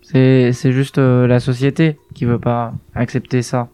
C'est, 0.00 0.52
c'est 0.52 0.72
juste 0.72 0.98
euh, 0.98 1.26
la 1.26 1.38
société 1.38 1.98
qui 2.14 2.24
veut 2.24 2.38
pas 2.38 2.72
accepter 2.94 3.42
ça. 3.42 3.68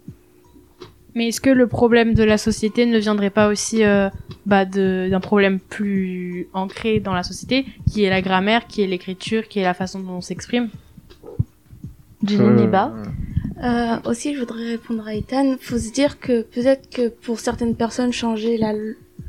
Mais 1.14 1.28
est-ce 1.28 1.40
que 1.40 1.50
le 1.50 1.66
problème 1.66 2.14
de 2.14 2.22
la 2.22 2.38
société 2.38 2.86
ne 2.86 2.98
viendrait 2.98 3.30
pas 3.30 3.48
aussi 3.48 3.84
euh, 3.84 4.08
bah, 4.46 4.64
d'un 4.64 5.20
problème 5.20 5.58
plus 5.58 6.48
ancré 6.52 7.00
dans 7.00 7.14
la 7.14 7.22
société, 7.22 7.66
qui 7.90 8.04
est 8.04 8.10
la 8.10 8.22
grammaire, 8.22 8.66
qui 8.66 8.82
est 8.82 8.86
l'écriture, 8.86 9.48
qui 9.48 9.58
est 9.58 9.64
la 9.64 9.74
façon 9.74 10.00
dont 10.00 10.14
on 10.14 10.20
s'exprime? 10.20 10.68
Jenny 12.24 12.62
Neba 12.62 12.92
Euh, 13.62 13.96
aussi, 14.04 14.34
je 14.34 14.38
voudrais 14.38 14.64
répondre 14.70 15.04
à 15.06 15.14
Ethan. 15.14 15.56
Faut 15.60 15.78
se 15.78 15.90
dire 15.90 16.20
que 16.20 16.42
peut-être 16.42 16.88
que 16.90 17.08
pour 17.08 17.40
certaines 17.40 17.74
personnes, 17.74 18.12
changer 18.12 18.56
la, 18.56 18.72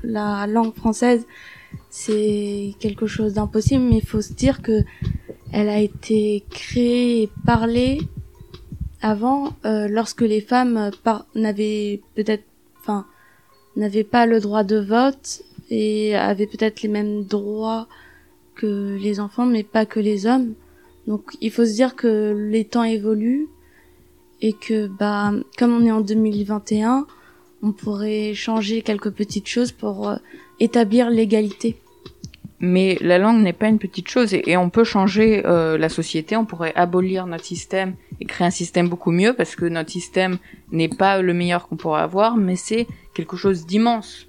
la 0.03 0.45
langue 0.45 0.75
française, 0.75 1.25
c'est 1.89 2.73
quelque 2.79 3.07
chose 3.07 3.33
d'impossible, 3.33 3.83
mais 3.83 3.97
il 3.97 4.05
faut 4.05 4.21
se 4.21 4.33
dire 4.33 4.61
que 4.61 4.83
elle 5.51 5.69
a 5.69 5.79
été 5.79 6.43
créée 6.51 7.23
et 7.23 7.29
parlée 7.43 8.01
avant, 9.01 9.53
euh, 9.65 9.87
lorsque 9.87 10.21
les 10.21 10.41
femmes 10.41 10.91
par- 11.03 11.25
n'avaient 11.35 12.01
peut-être, 12.15 12.43
enfin, 12.79 13.05
enfin, 13.05 13.05
n'avaient 13.75 14.03
pas 14.03 14.25
le 14.25 14.39
droit 14.39 14.63
de 14.63 14.77
vote 14.79 15.41
et 15.69 16.15
avaient 16.15 16.47
peut-être 16.47 16.81
les 16.81 16.89
mêmes 16.89 17.23
droits 17.23 17.87
que 18.55 18.97
les 18.99 19.19
enfants, 19.19 19.45
mais 19.45 19.63
pas 19.63 19.85
que 19.85 19.99
les 19.99 20.25
hommes. 20.25 20.53
Donc, 21.07 21.37
il 21.41 21.51
faut 21.51 21.65
se 21.65 21.73
dire 21.73 21.95
que 21.95 22.35
les 22.49 22.65
temps 22.65 22.83
évoluent 22.83 23.47
et 24.41 24.53
que, 24.53 24.87
bah, 24.87 25.31
comme 25.57 25.71
on 25.75 25.85
est 25.85 25.91
en 25.91 26.01
2021, 26.01 27.05
on 27.61 27.71
pourrait 27.71 28.33
changer 28.33 28.81
quelques 28.81 29.11
petites 29.11 29.47
choses 29.47 29.71
pour 29.71 30.09
euh, 30.09 30.15
établir 30.59 31.09
l'égalité. 31.09 31.77
Mais 32.61 32.97
la 32.99 33.17
langue 33.17 33.41
n'est 33.41 33.53
pas 33.53 33.67
une 33.67 33.79
petite 33.79 34.09
chose 34.09 34.33
et, 34.33 34.57
on 34.57 34.69
peut 34.69 34.83
changer 34.83 35.45
euh, 35.45 35.77
la 35.77 35.87
société, 35.87 36.35
on 36.35 36.45
pourrait 36.45 36.73
abolir 36.75 37.25
notre 37.25 37.45
système 37.45 37.95
et 38.19 38.25
créer 38.25 38.47
un 38.47 38.51
système 38.51 38.89
beaucoup 38.89 39.11
mieux 39.11 39.33
parce 39.33 39.55
que 39.55 39.65
notre 39.65 39.89
système 39.89 40.37
n'est 40.71 40.89
pas 40.89 41.21
le 41.21 41.33
meilleur 41.33 41.67
qu'on 41.67 41.77
pourrait 41.77 42.01
avoir, 42.01 42.35
mais 42.35 42.57
c'est 42.57 42.85
quelque 43.13 43.37
chose 43.37 43.65
d'immense. 43.65 44.27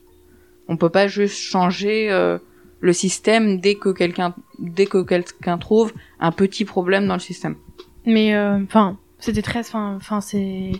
On 0.69 0.77
peut 0.77 0.90
pas 0.90 1.09
juste 1.09 1.38
changer 1.38 2.11
euh, 2.11 2.38
le 2.81 2.93
système 2.93 3.59
dès 3.59 3.75
que 3.75 3.88
quelqu'un 3.88 4.35
dès 4.61 4.87
que 4.87 5.03
quelqu'un 5.03 5.59
trouve 5.59 5.93
un 6.21 6.31
petit 6.31 6.64
problème 6.64 7.09
dans 7.09 7.14
le 7.14 7.21
système. 7.21 7.57
Mais 8.07 8.35
euh, 8.35 8.62
enfin, 8.62 8.97
c'était 9.19 9.43
très, 9.43 9.61
enfin, 9.75 10.21
c'est, 10.21 10.73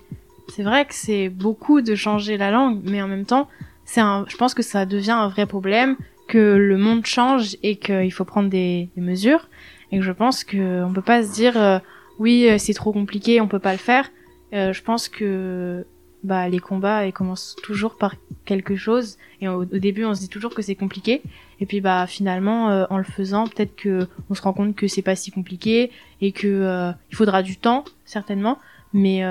c'est 0.48 0.62
vrai 0.62 0.84
que 0.84 0.94
c'est 0.94 1.28
beaucoup 1.28 1.80
de 1.80 1.94
changer 1.94 2.36
la 2.36 2.50
langue, 2.50 2.80
mais 2.84 3.02
en 3.02 3.08
même 3.08 3.26
temps, 3.26 3.48
c'est 3.84 4.00
je 4.00 4.36
pense 4.36 4.54
que 4.54 4.62
ça 4.62 4.86
devient 4.86 5.10
un 5.10 5.28
vrai 5.28 5.46
problème, 5.46 5.96
que 6.30 6.38
le 6.38 6.78
monde 6.78 7.04
change 7.06 7.56
et 7.64 7.74
qu'il 7.74 8.12
faut 8.12 8.24
prendre 8.24 8.48
des, 8.48 8.88
mesures, 8.96 9.48
et 9.90 9.98
que 9.98 10.04
je 10.04 10.12
pense 10.12 10.44
que 10.44 10.84
on 10.84 10.92
peut 10.92 11.02
pas 11.02 11.24
se 11.24 11.32
dire, 11.32 11.60
euh, 11.60 11.80
oui, 12.20 12.48
euh, 12.48 12.56
c'est 12.56 12.72
trop 12.72 12.92
compliqué, 12.92 13.40
on 13.40 13.48
peut 13.48 13.58
pas 13.58 13.72
le 13.72 13.78
faire. 13.78 14.08
Euh, 14.54 14.72
je 14.72 14.82
pense 14.82 15.08
que 15.08 15.84
bah 16.22 16.50
les 16.50 16.58
combats 16.58 17.06
ils 17.06 17.14
commencent 17.14 17.56
toujours 17.62 17.96
par 17.96 18.14
quelque 18.44 18.76
chose 18.76 19.16
et 19.40 19.48
au, 19.48 19.64
début 19.64 20.04
on 20.04 20.14
se 20.14 20.20
dit 20.20 20.28
toujours 20.28 20.54
que 20.54 20.60
c'est 20.60 20.74
compliqué 20.74 21.22
et 21.60 21.64
puis 21.64 21.80
bah 21.80 22.06
finalement 22.06 22.86
en 22.90 22.98
le 22.98 23.04
faisant 23.04 23.46
peut-être 23.46 23.74
que 23.74 24.06
on 24.28 24.34
se 24.34 24.42
rend 24.42 24.52
compte 24.52 24.76
que 24.76 24.86
c'est 24.86 25.00
pas 25.00 25.16
si 25.16 25.30
compliqué 25.30 25.90
et 26.20 26.32
que 26.32 26.92
il 27.10 27.16
faudra 27.16 27.42
du 27.42 27.56
temps 27.56 27.86
certainement 28.04 28.58
mais 28.92 29.22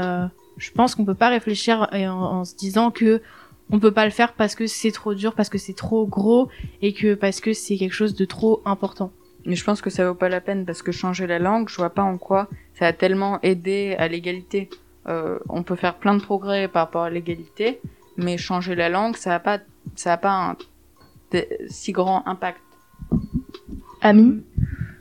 je 0.57 0.71
pense 0.71 0.95
qu'on 0.95 1.05
peut 1.05 1.13
pas 1.13 1.29
réfléchir 1.29 1.87
en, 1.91 2.39
en 2.39 2.43
se 2.43 2.55
disant 2.55 2.89
que 2.89 3.21
on 3.71 3.79
peut 3.79 3.91
pas 3.91 4.05
le 4.05 4.11
faire 4.11 4.33
parce 4.33 4.55
que 4.55 4.65
c'est 4.67 4.91
trop 4.91 5.13
dur 5.13 5.33
parce 5.33 5.49
que 5.49 5.57
c'est 5.57 5.73
trop 5.75 6.05
gros 6.07 6.49
et 6.81 6.93
que 6.93 7.13
parce 7.15 7.39
que 7.39 7.53
c'est 7.53 7.77
quelque 7.77 7.93
chose 7.93 8.15
de 8.15 8.25
trop 8.25 8.61
important 8.65 9.11
Mais 9.45 9.55
je 9.55 9.63
pense 9.63 9.81
que 9.81 9.89
ça 9.89 10.07
vaut 10.07 10.15
pas 10.15 10.29
la 10.29 10.41
peine 10.41 10.65
parce 10.65 10.81
que 10.81 10.91
changer 10.91 11.27
la 11.27 11.39
langue, 11.39 11.69
je 11.69 11.75
vois 11.77 11.91
pas 11.91 12.03
en 12.03 12.17
quoi 12.17 12.47
ça 12.73 12.87
a 12.87 12.93
tellement 12.93 13.39
aidé 13.43 13.95
à 13.99 14.07
l'égalité. 14.07 14.69
Euh, 15.07 15.37
on 15.49 15.63
peut 15.63 15.75
faire 15.75 15.95
plein 15.95 16.15
de 16.15 16.21
progrès 16.21 16.67
par 16.67 16.85
rapport 16.85 17.03
à 17.03 17.09
l'égalité, 17.09 17.79
mais 18.17 18.37
changer 18.37 18.75
la 18.75 18.89
langue, 18.89 19.15
ça 19.17 19.35
a 19.35 19.39
pas, 19.39 19.59
ça 19.95 20.13
a 20.13 20.17
pas 20.17 20.31
un 20.31 20.55
si 21.69 21.91
grand 21.91 22.23
impact. 22.27 22.59
Ami 24.01 24.41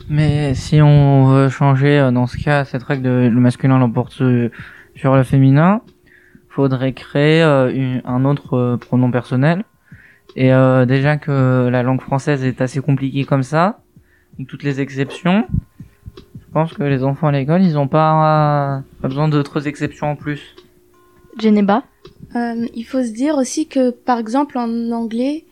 Mais 0.08 0.54
si 0.54 0.80
on 0.82 1.26
veut 1.26 1.48
changer 1.48 1.98
euh, 1.98 2.10
dans 2.10 2.26
ce 2.26 2.36
cas 2.36 2.64
cette 2.64 2.82
règle 2.82 3.02
de 3.02 3.28
le 3.32 3.40
masculin 3.40 3.78
l'emporte 3.78 4.12
sur- 4.12 4.50
sur 4.96 5.14
le 5.14 5.22
féminin, 5.22 5.82
faudrait 6.58 6.92
créer 6.92 7.40
euh, 7.40 7.70
une- 7.72 8.02
un 8.04 8.24
autre 8.24 8.54
euh, 8.56 8.76
pronom 8.76 9.12
personnel. 9.12 9.58
Et 10.34 10.52
euh, 10.52 10.86
déjà 10.86 11.16
que 11.16 11.68
la 11.70 11.84
langue 11.84 12.00
française 12.00 12.42
est 12.44 12.60
assez 12.60 12.80
compliquée 12.80 13.24
comme 13.24 13.44
ça, 13.44 13.78
avec 14.34 14.48
toutes 14.48 14.64
les 14.64 14.80
exceptions, 14.80 15.46
je 16.42 16.48
pense 16.52 16.72
que 16.74 16.82
les 16.82 17.04
enfants 17.04 17.28
à 17.28 17.32
l'école, 17.32 17.62
ils 17.62 17.78
ont 17.78 17.86
pas, 17.86 18.82
pas 19.00 19.06
besoin 19.08 19.28
d'autres 19.28 19.68
exceptions 19.68 20.08
en 20.14 20.16
plus. 20.16 20.42
Geneba 21.40 21.84
Euh, 22.34 22.66
il 22.74 22.82
faut 22.90 23.02
se 23.08 23.12
dire 23.12 23.34
aussi 23.42 23.68
que, 23.68 23.90
par 23.90 24.18
exemple, 24.18 24.58
en 24.58 24.68
anglais, 24.90 25.44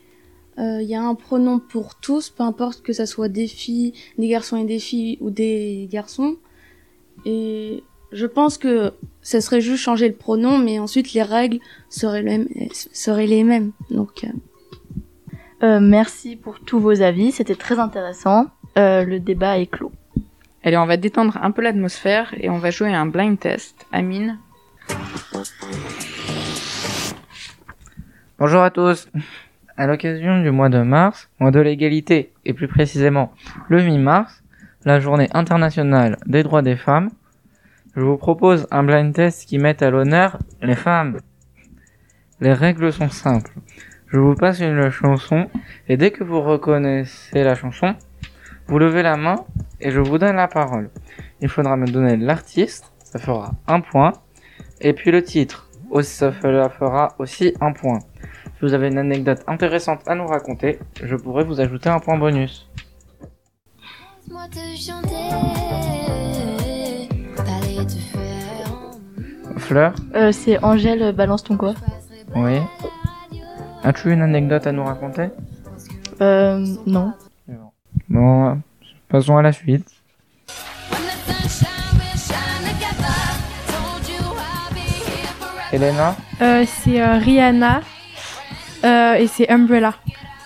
euh, 0.59 0.81
il 0.81 0.89
y 0.89 0.95
a 0.95 1.01
un 1.01 1.15
pronom 1.15 1.57
pour 1.73 1.95
tous, 1.95 2.29
peu 2.29 2.43
importe 2.43 2.81
que 2.81 2.91
ça 2.99 3.05
soit 3.05 3.29
des 3.29 3.47
filles, 3.47 3.93
des 4.19 4.27
garçons 4.27 4.57
et 4.57 4.65
des 4.65 4.79
filles 4.79 5.17
ou 5.21 5.29
des 5.29 5.87
garçons. 5.89 6.35
Et 7.25 7.83
je 8.11 8.25
pense 8.25 8.57
que 8.57 8.93
ça 9.21 9.41
serait 9.41 9.61
juste 9.61 9.83
changer 9.83 10.07
le 10.07 10.13
pronom, 10.15 10.57
mais 10.57 10.79
ensuite 10.79 11.13
les 11.13 11.23
règles 11.23 11.59
seraient, 11.89 12.21
le 12.21 12.29
même- 12.29 12.47
seraient 12.71 13.27
les 13.27 13.43
mêmes. 13.43 13.71
Donc, 13.91 14.23
euh, 14.23 14.27
Euh, 15.63 15.79
merci 15.81 16.35
pour 16.35 16.59
tous 16.59 16.79
vos 16.79 17.01
avis, 17.01 17.31
c'était 17.31 17.55
très 17.55 17.79
intéressant. 17.79 18.45
Euh, 18.77 19.03
le 19.03 19.19
débat 19.19 19.57
est 19.57 19.65
clos. 19.65 19.91
Allez, 20.63 20.77
on 20.77 20.85
va 20.85 20.97
détendre 20.97 21.35
un 21.41 21.49
peu 21.49 21.63
l'atmosphère 21.63 22.31
et 22.39 22.47
on 22.51 22.59
va 22.59 22.69
jouer 22.69 22.93
à 22.93 23.01
un 23.01 23.07
blind 23.07 23.39
test. 23.39 23.87
Amine, 23.91 24.37
Bonjour 28.39 28.61
à 28.61 28.69
tous. 28.69 29.07
À 29.77 29.87
l'occasion 29.87 30.41
du 30.41 30.51
mois 30.51 30.69
de 30.69 30.81
mars, 30.83 31.27
mois 31.39 31.49
de 31.51 31.59
l'égalité, 31.59 32.31
et 32.45 32.53
plus 32.53 32.67
précisément 32.67 33.33
le 33.67 33.81
8 33.81 33.97
mars, 33.97 34.43
la 34.85 34.99
journée 34.99 35.27
internationale 35.33 36.17
des 36.27 36.43
droits 36.43 36.61
des 36.61 36.75
femmes, 36.75 37.09
je 37.97 38.01
vous 38.01 38.17
propose 38.17 38.67
un 38.69 38.83
blind 38.83 39.13
test 39.13 39.45
qui 39.47 39.57
met 39.57 39.83
à 39.83 39.89
l'honneur 39.89 40.37
les 40.61 40.75
femmes. 40.75 41.19
Les 42.39 42.53
règles 42.53 42.93
sont 42.93 43.09
simples. 43.09 43.51
Je 44.07 44.19
vous 44.19 44.35
passe 44.35 44.59
une 44.59 44.89
chanson, 44.91 45.49
et 45.89 45.97
dès 45.97 46.11
que 46.11 46.23
vous 46.23 46.39
reconnaissez 46.41 47.43
la 47.43 47.55
chanson, 47.55 47.95
vous 48.67 48.77
levez 48.79 49.01
la 49.01 49.17
main 49.17 49.43
et 49.81 49.89
je 49.91 49.99
vous 49.99 50.17
donne 50.19 50.35
la 50.35 50.47
parole. 50.47 50.91
Il 51.41 51.49
faudra 51.49 51.75
me 51.75 51.87
donner 51.87 52.15
l'artiste, 52.17 52.93
ça 53.03 53.17
fera 53.19 53.51
un 53.67 53.81
point, 53.81 54.13
et 54.79 54.93
puis 54.93 55.11
le 55.11 55.23
titre, 55.23 55.67
ça 56.01 56.29
fe- 56.29 56.69
fera 56.69 57.15
aussi 57.17 57.53
un 57.61 57.73
point. 57.73 57.99
Si 58.43 58.61
vous 58.61 58.73
avez 58.73 58.87
une 58.89 58.97
anecdote 58.99 59.43
intéressante 59.47 60.07
à 60.07 60.15
nous 60.15 60.27
raconter, 60.27 60.79
je 61.03 61.15
pourrais 61.15 61.43
vous 61.43 61.59
ajouter 61.59 61.89
un 61.89 61.99
point 61.99 62.17
bonus. 62.17 62.69
Fleur 69.67 69.93
Euh, 70.15 70.31
c'est 70.31 70.63
Angèle, 70.63 71.01
euh, 71.03 71.11
balance 71.11 71.43
ton 71.43 71.57
quoi 71.57 71.73
Oui. 72.35 72.57
As-tu 73.83 74.13
une 74.13 74.21
anecdote 74.21 74.65
à 74.65 74.71
nous 74.71 74.85
raconter? 74.85 75.27
Euh, 76.21 76.65
non. 76.85 77.13
Bon, 78.07 78.61
passons 79.09 79.35
à 79.37 79.41
la 79.41 79.51
suite. 79.51 79.85
Elena? 85.73 86.15
Euh, 86.41 86.65
c'est 86.65 87.01
euh, 87.01 87.17
Rihanna 87.17 87.81
euh, 88.85 89.15
et 89.15 89.27
c'est 89.27 89.49
Umbrella 89.49 89.93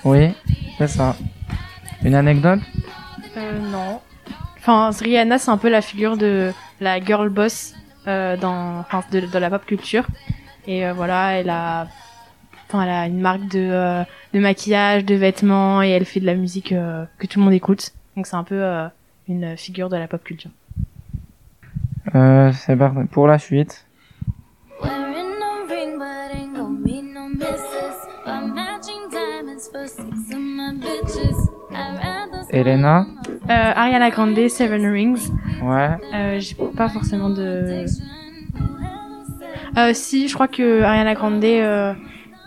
Oui, 0.04 0.32
c'est 0.78 0.88
ça. 0.88 1.16
Une 2.04 2.16
anecdote? 2.16 2.60
Euh, 3.38 3.60
non. 3.72 4.00
Enfin, 4.58 4.90
Rihanna, 5.00 5.38
c'est 5.38 5.52
un 5.52 5.58
peu 5.58 5.70
la 5.70 5.82
figure 5.82 6.18
de 6.18 6.52
la 6.80 7.00
girl 7.00 7.30
boss 7.30 7.76
euh, 8.08 8.38
dans, 8.38 8.80
enfin, 8.80 9.04
de, 9.12 9.22
de 9.22 9.38
la 9.40 9.50
pop 9.50 9.66
culture. 9.66 10.06
Et 10.68 10.86
euh, 10.86 10.94
voilà, 10.94 11.34
elle 11.34 11.50
a, 11.50 11.88
enfin, 12.68 12.84
elle 12.84 12.90
a 12.90 13.08
une 13.08 13.20
marque 13.20 13.48
de, 13.48 13.60
euh, 13.60 14.04
de 14.34 14.40
maquillage, 14.40 15.06
de 15.06 15.16
vêtements, 15.16 15.82
et 15.82 15.90
elle 15.90 16.06
fait 16.06 16.20
de 16.20 16.26
la 16.26 16.36
musique 16.36 16.72
euh, 16.72 17.06
que 17.18 17.28
tout 17.28 17.40
le 17.40 17.46
monde 17.46 17.54
écoute. 17.54 17.92
Donc 18.16 18.28
c'est 18.28 18.36
un 18.36 18.44
peu 18.44 18.62
euh, 18.62 18.88
une 19.28 19.58
figure 19.58 19.90
de 19.90 19.98
la 19.98 20.08
pop 20.08 20.24
culture. 20.24 20.52
euh, 22.16 22.52
C'est 22.54 22.76
parti 22.76 23.00
pour 23.12 23.28
la 23.28 23.40
suite. 23.40 23.86
Elena? 32.52 33.06
Euh, 33.50 33.74
Ariana 33.76 34.10
Grande, 34.10 34.48
Seven 34.50 34.86
Rings. 34.92 35.32
Ouais. 35.62 35.98
Euh, 36.14 36.40
J'ai 36.40 36.56
pas 36.76 36.90
forcément 36.90 37.30
de. 37.30 37.86
Euh, 39.78 39.92
si, 39.94 40.28
je 40.28 40.34
crois 40.34 40.48
que 40.48 40.82
Ariana 40.82 41.14
Grande, 41.14 41.44
euh, 41.44 41.94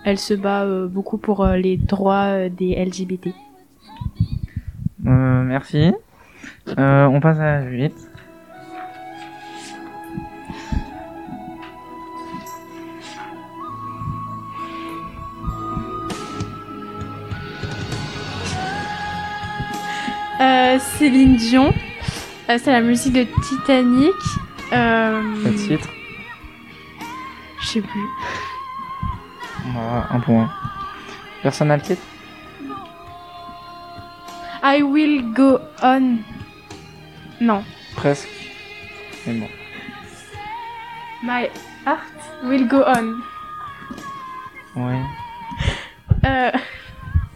elle 0.04 0.18
se 0.18 0.34
bat 0.34 0.64
euh, 0.64 0.86
beaucoup 0.88 1.16
pour 1.16 1.46
les 1.46 1.76
droits 1.76 2.48
des 2.48 2.74
LGBT. 2.84 3.28
Merci. 4.98 5.92
On 6.76 7.20
passe 7.20 7.38
à. 7.38 7.60
Euh, 20.40 20.78
Céline 20.78 21.36
Dion. 21.36 21.72
Euh, 22.50 22.58
c'est 22.62 22.72
la 22.72 22.80
musique 22.80 23.12
de 23.14 23.26
Titanic. 23.42 24.12
Euh, 24.72 25.22
Le 25.44 25.54
titre. 25.54 25.88
Je 27.62 27.66
sais 27.66 27.80
plus. 27.80 28.08
Voilà, 29.72 30.06
un 30.10 30.20
point. 30.20 30.50
Personne 31.42 31.68
n'a 31.68 31.76
le 31.76 31.82
titre 31.82 32.02
I 34.62 34.82
will 34.82 35.32
go 35.34 35.58
on. 35.82 36.18
Non. 37.40 37.64
Presque. 37.96 38.28
Mais 39.26 39.34
bon. 39.34 39.48
My 41.22 41.48
heart 41.86 42.02
will 42.44 42.66
go 42.68 42.82
on. 42.86 43.14
Oui, 44.76 44.94
Euh, 46.26 46.50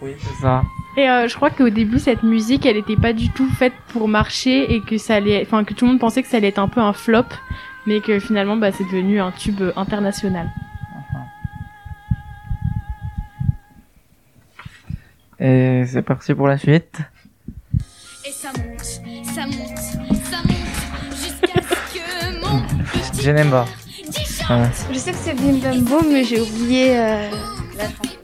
oui, 0.02 0.12
c'est 0.18 0.42
ça. 0.42 0.62
Et 0.98 1.08
euh, 1.08 1.28
je 1.28 1.36
crois 1.36 1.50
qu'au 1.50 1.70
début, 1.70 2.00
cette 2.00 2.24
musique, 2.24 2.66
elle 2.66 2.76
était 2.76 2.96
pas 2.96 3.12
du 3.12 3.30
tout 3.30 3.48
faite 3.48 3.72
pour 3.92 4.08
marcher 4.08 4.74
et 4.74 4.80
que 4.80 4.98
ça 4.98 5.14
allait, 5.14 5.40
enfin 5.46 5.62
que 5.62 5.72
tout 5.72 5.84
le 5.84 5.92
monde 5.92 6.00
pensait 6.00 6.24
que 6.24 6.28
ça 6.28 6.38
allait 6.38 6.48
être 6.48 6.58
un 6.58 6.66
peu 6.66 6.80
un 6.80 6.92
flop, 6.92 7.22
mais 7.86 8.00
que 8.00 8.18
finalement, 8.18 8.56
bah, 8.56 8.72
c'est 8.72 8.82
devenu 8.82 9.20
un 9.20 9.30
tube 9.30 9.60
euh, 9.60 9.72
international. 9.76 10.50
Et 15.38 15.84
c'est 15.86 16.02
parti 16.02 16.34
pour 16.34 16.48
la 16.48 16.58
suite. 16.58 16.98
Et 18.26 18.32
ça 18.32 18.48
monte, 18.48 18.82
ça 18.82 19.46
monte, 19.46 19.78
ça 19.78 20.38
monte, 20.38 21.12
jusqu'à 21.12 21.62
ce 21.62 21.94
que 21.94 22.40
mon 22.40 23.22
Genemba. 23.22 23.66
Ouais. 24.50 24.68
Je 24.92 24.98
sais 24.98 25.12
que 25.12 25.16
c'est 25.16 25.34
Bim 25.34 25.58
Bam 25.58 25.84
Boom, 25.84 26.12
mais 26.12 26.24
j'ai 26.24 26.40
oublié 26.40 26.98
euh, 26.98 27.30
la 27.76 27.84
fin. 27.84 28.17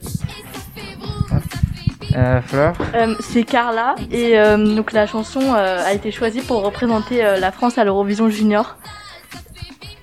Euh, 2.14 2.40
Fleur. 2.42 2.76
Euh, 2.94 3.14
c'est 3.20 3.42
Carla 3.42 3.96
et 4.10 4.38
euh, 4.38 4.76
donc 4.76 4.92
la 4.92 5.06
chanson 5.06 5.54
a 5.54 5.92
été 5.92 6.10
choisie 6.12 6.42
pour 6.42 6.62
représenter 6.62 7.22
la 7.22 7.50
France 7.50 7.78
à 7.78 7.84
l'Eurovision 7.84 8.28
Junior. 8.28 8.76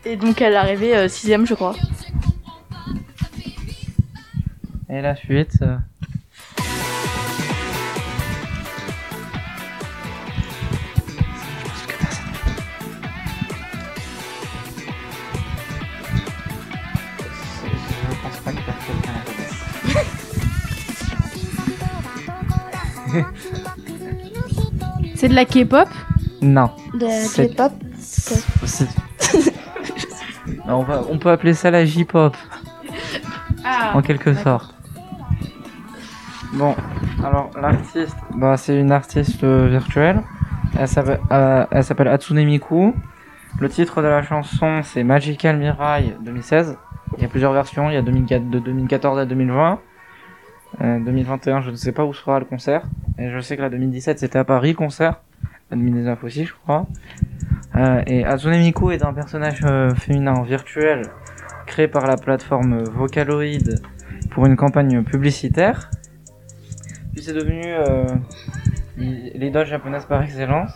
Et 0.06 0.16
donc 0.18 0.42
elle 0.42 0.54
est 0.54 0.58
arrivée 0.58 1.08
sixième 1.08 1.46
je 1.46 1.54
crois. 1.54 1.76
Et 4.90 5.02
la 5.02 5.16
suite. 5.16 5.58
C'est 25.16 25.28
de 25.30 25.36
la 25.36 25.46
K-pop 25.46 25.88
Non. 26.42 26.72
De 26.94 27.06
la 27.06 27.48
K-pop. 27.48 27.72
On, 30.68 30.84
va- 30.84 31.04
on 31.10 31.18
peut 31.18 31.30
appeler 31.30 31.54
ça 31.54 31.70
la 31.72 31.86
J-pop, 31.86 32.36
Ah, 33.64 33.92
en 33.96 34.02
quelque 34.02 34.34
sorte. 34.34 34.74
Bon, 36.54 36.76
alors 37.24 37.50
l'artiste, 37.60 38.16
bah, 38.36 38.58
c'est 38.58 38.78
une 38.80 38.92
artiste 38.92 39.44
euh, 39.44 39.68
virtuelle. 39.70 40.22
Elle 40.78 40.88
s'appelle, 40.88 41.20
euh, 41.32 41.66
Hatsune 42.14 42.44
Miku. 42.46 42.94
Le 43.60 43.70
titre 43.70 44.02
de 44.02 44.08
la 44.08 44.24
chanson, 44.24 44.82
c'est 44.84 45.04
Magical 45.04 45.58
Mirai 45.58 46.16
2016. 46.22 46.78
Il 47.18 47.22
y 47.24 47.26
a 47.26 47.30
plusieurs 47.30 47.54
versions, 47.54 47.90
il 47.90 47.94
y 47.94 47.98
a 47.98 48.02
2004 48.02 48.50
de 48.50 48.60
2014 48.60 49.20
à 49.20 49.26
2020. 49.26 49.80
Euh, 50.82 51.00
2021, 51.00 51.62
je 51.62 51.72
ne 51.72 51.76
sais 51.76 51.92
pas 51.92 52.06
où 52.06 52.14
sera 52.14 52.40
le 52.40 52.46
concert. 52.46 52.84
Et 53.20 53.30
je 53.30 53.40
sais 53.40 53.56
que 53.58 53.62
la 53.62 53.70
2017, 53.70 54.20
c'était 54.20 54.40
à 54.40 54.44
Paris, 54.44 54.70
le 54.70 54.78
concert. 54.78 55.22
La 55.70 55.78
2019 55.78 56.24
aussi, 56.24 56.46
je 56.46 56.54
crois. 56.54 56.88
Euh, 57.76 58.02
et 58.08 58.26
Hatsune 58.26 58.58
Miku 58.60 58.92
est 58.92 59.04
un 59.04 59.14
personnage 59.14 59.62
euh, 59.64 59.94
féminin 59.96 60.42
virtuel 60.44 61.04
créé 61.66 61.88
par 61.88 62.06
la 62.06 62.18
plateforme 62.18 62.84
Vocaloid 62.84 63.80
pour 64.32 64.46
une 64.46 64.58
campagne 64.58 65.04
publicitaire. 65.04 65.90
Puis 67.14 67.24
c'est 67.24 67.34
devenu 67.34 67.62
euh, 67.66 68.06
l'idole 68.98 69.66
japonaise 69.66 70.06
par 70.06 70.22
excellence. 70.22 70.72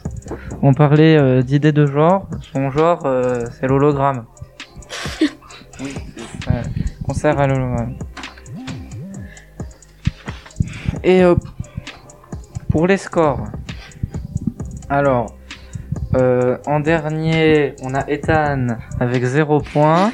On 0.62 0.74
parlait 0.74 1.18
euh, 1.18 1.42
d'idées 1.42 1.72
de 1.72 1.86
genre. 1.86 2.30
Son 2.42 2.70
genre, 2.70 3.06
euh, 3.06 3.46
c'est 3.52 3.68
l'hologramme. 3.68 4.26
oui, 5.82 5.94
c'est 6.16 6.46
ça. 6.46 6.62
concert 7.06 7.40
à 7.40 7.48
l'hologramme. 7.48 7.96
Et 11.04 11.24
euh, 11.24 11.36
pour 12.70 12.88
les 12.88 12.98
scores, 12.98 13.46
alors, 14.90 15.36
euh, 16.16 16.58
en 16.66 16.80
dernier, 16.80 17.76
on 17.84 17.94
a 17.94 18.08
Ethan 18.08 18.78
avec 19.00 19.24
0 19.24 19.62
points. 19.62 20.12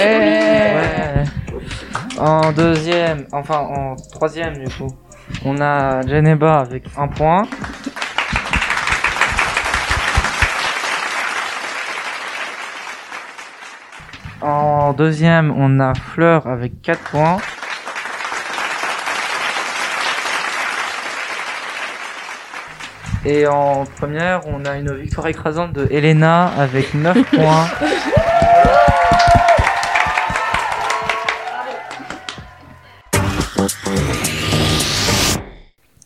Ouais. 0.00 1.24
En 2.18 2.52
deuxième, 2.52 3.26
enfin 3.32 3.58
en 3.58 3.96
troisième 4.12 4.58
du 4.58 4.68
coup, 4.68 4.88
on 5.44 5.60
a 5.60 6.02
Geneba 6.06 6.60
avec 6.60 6.84
un 6.96 7.08
point. 7.08 7.48
En 14.40 14.92
deuxième, 14.92 15.52
on 15.56 15.80
a 15.80 15.94
Fleur 15.94 16.46
avec 16.46 16.80
4 16.82 17.10
points. 17.10 17.38
Et 23.30 23.46
en 23.46 23.84
première, 23.84 24.40
on 24.46 24.64
a 24.64 24.78
une 24.78 24.90
victoire 24.94 25.26
écrasante 25.26 25.74
de 25.74 25.86
Elena 25.90 26.46
avec 26.46 26.94
9 26.94 27.30
points. 27.30 27.66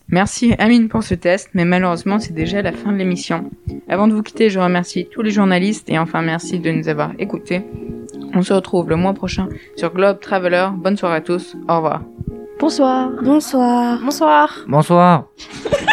Merci 0.09 0.53
Amine 0.59 0.89
pour 0.89 1.03
ce 1.03 1.15
test, 1.15 1.49
mais 1.53 1.63
malheureusement 1.63 2.19
c'est 2.19 2.33
déjà 2.33 2.61
la 2.61 2.73
fin 2.73 2.91
de 2.91 2.97
l'émission. 2.97 3.49
Avant 3.87 4.09
de 4.09 4.13
vous 4.13 4.21
quitter, 4.21 4.49
je 4.49 4.59
remercie 4.59 5.07
tous 5.09 5.21
les 5.21 5.31
journalistes 5.31 5.89
et 5.89 5.97
enfin 5.97 6.21
merci 6.21 6.59
de 6.59 6.71
nous 6.71 6.89
avoir 6.89 7.11
écoutés. 7.19 7.61
On 8.33 8.41
se 8.41 8.51
retrouve 8.51 8.89
le 8.89 8.97
mois 8.97 9.13
prochain 9.13 9.47
sur 9.77 9.93
Globe 9.93 10.19
Traveler. 10.19 10.67
Bonne 10.75 10.97
soirée 10.97 11.15
à 11.15 11.21
tous, 11.21 11.55
au 11.69 11.75
revoir. 11.77 12.01
Bonsoir. 12.59 13.11
Bonsoir. 13.21 13.99
Bonsoir. 14.03 14.59
Bonsoir. 14.67 15.27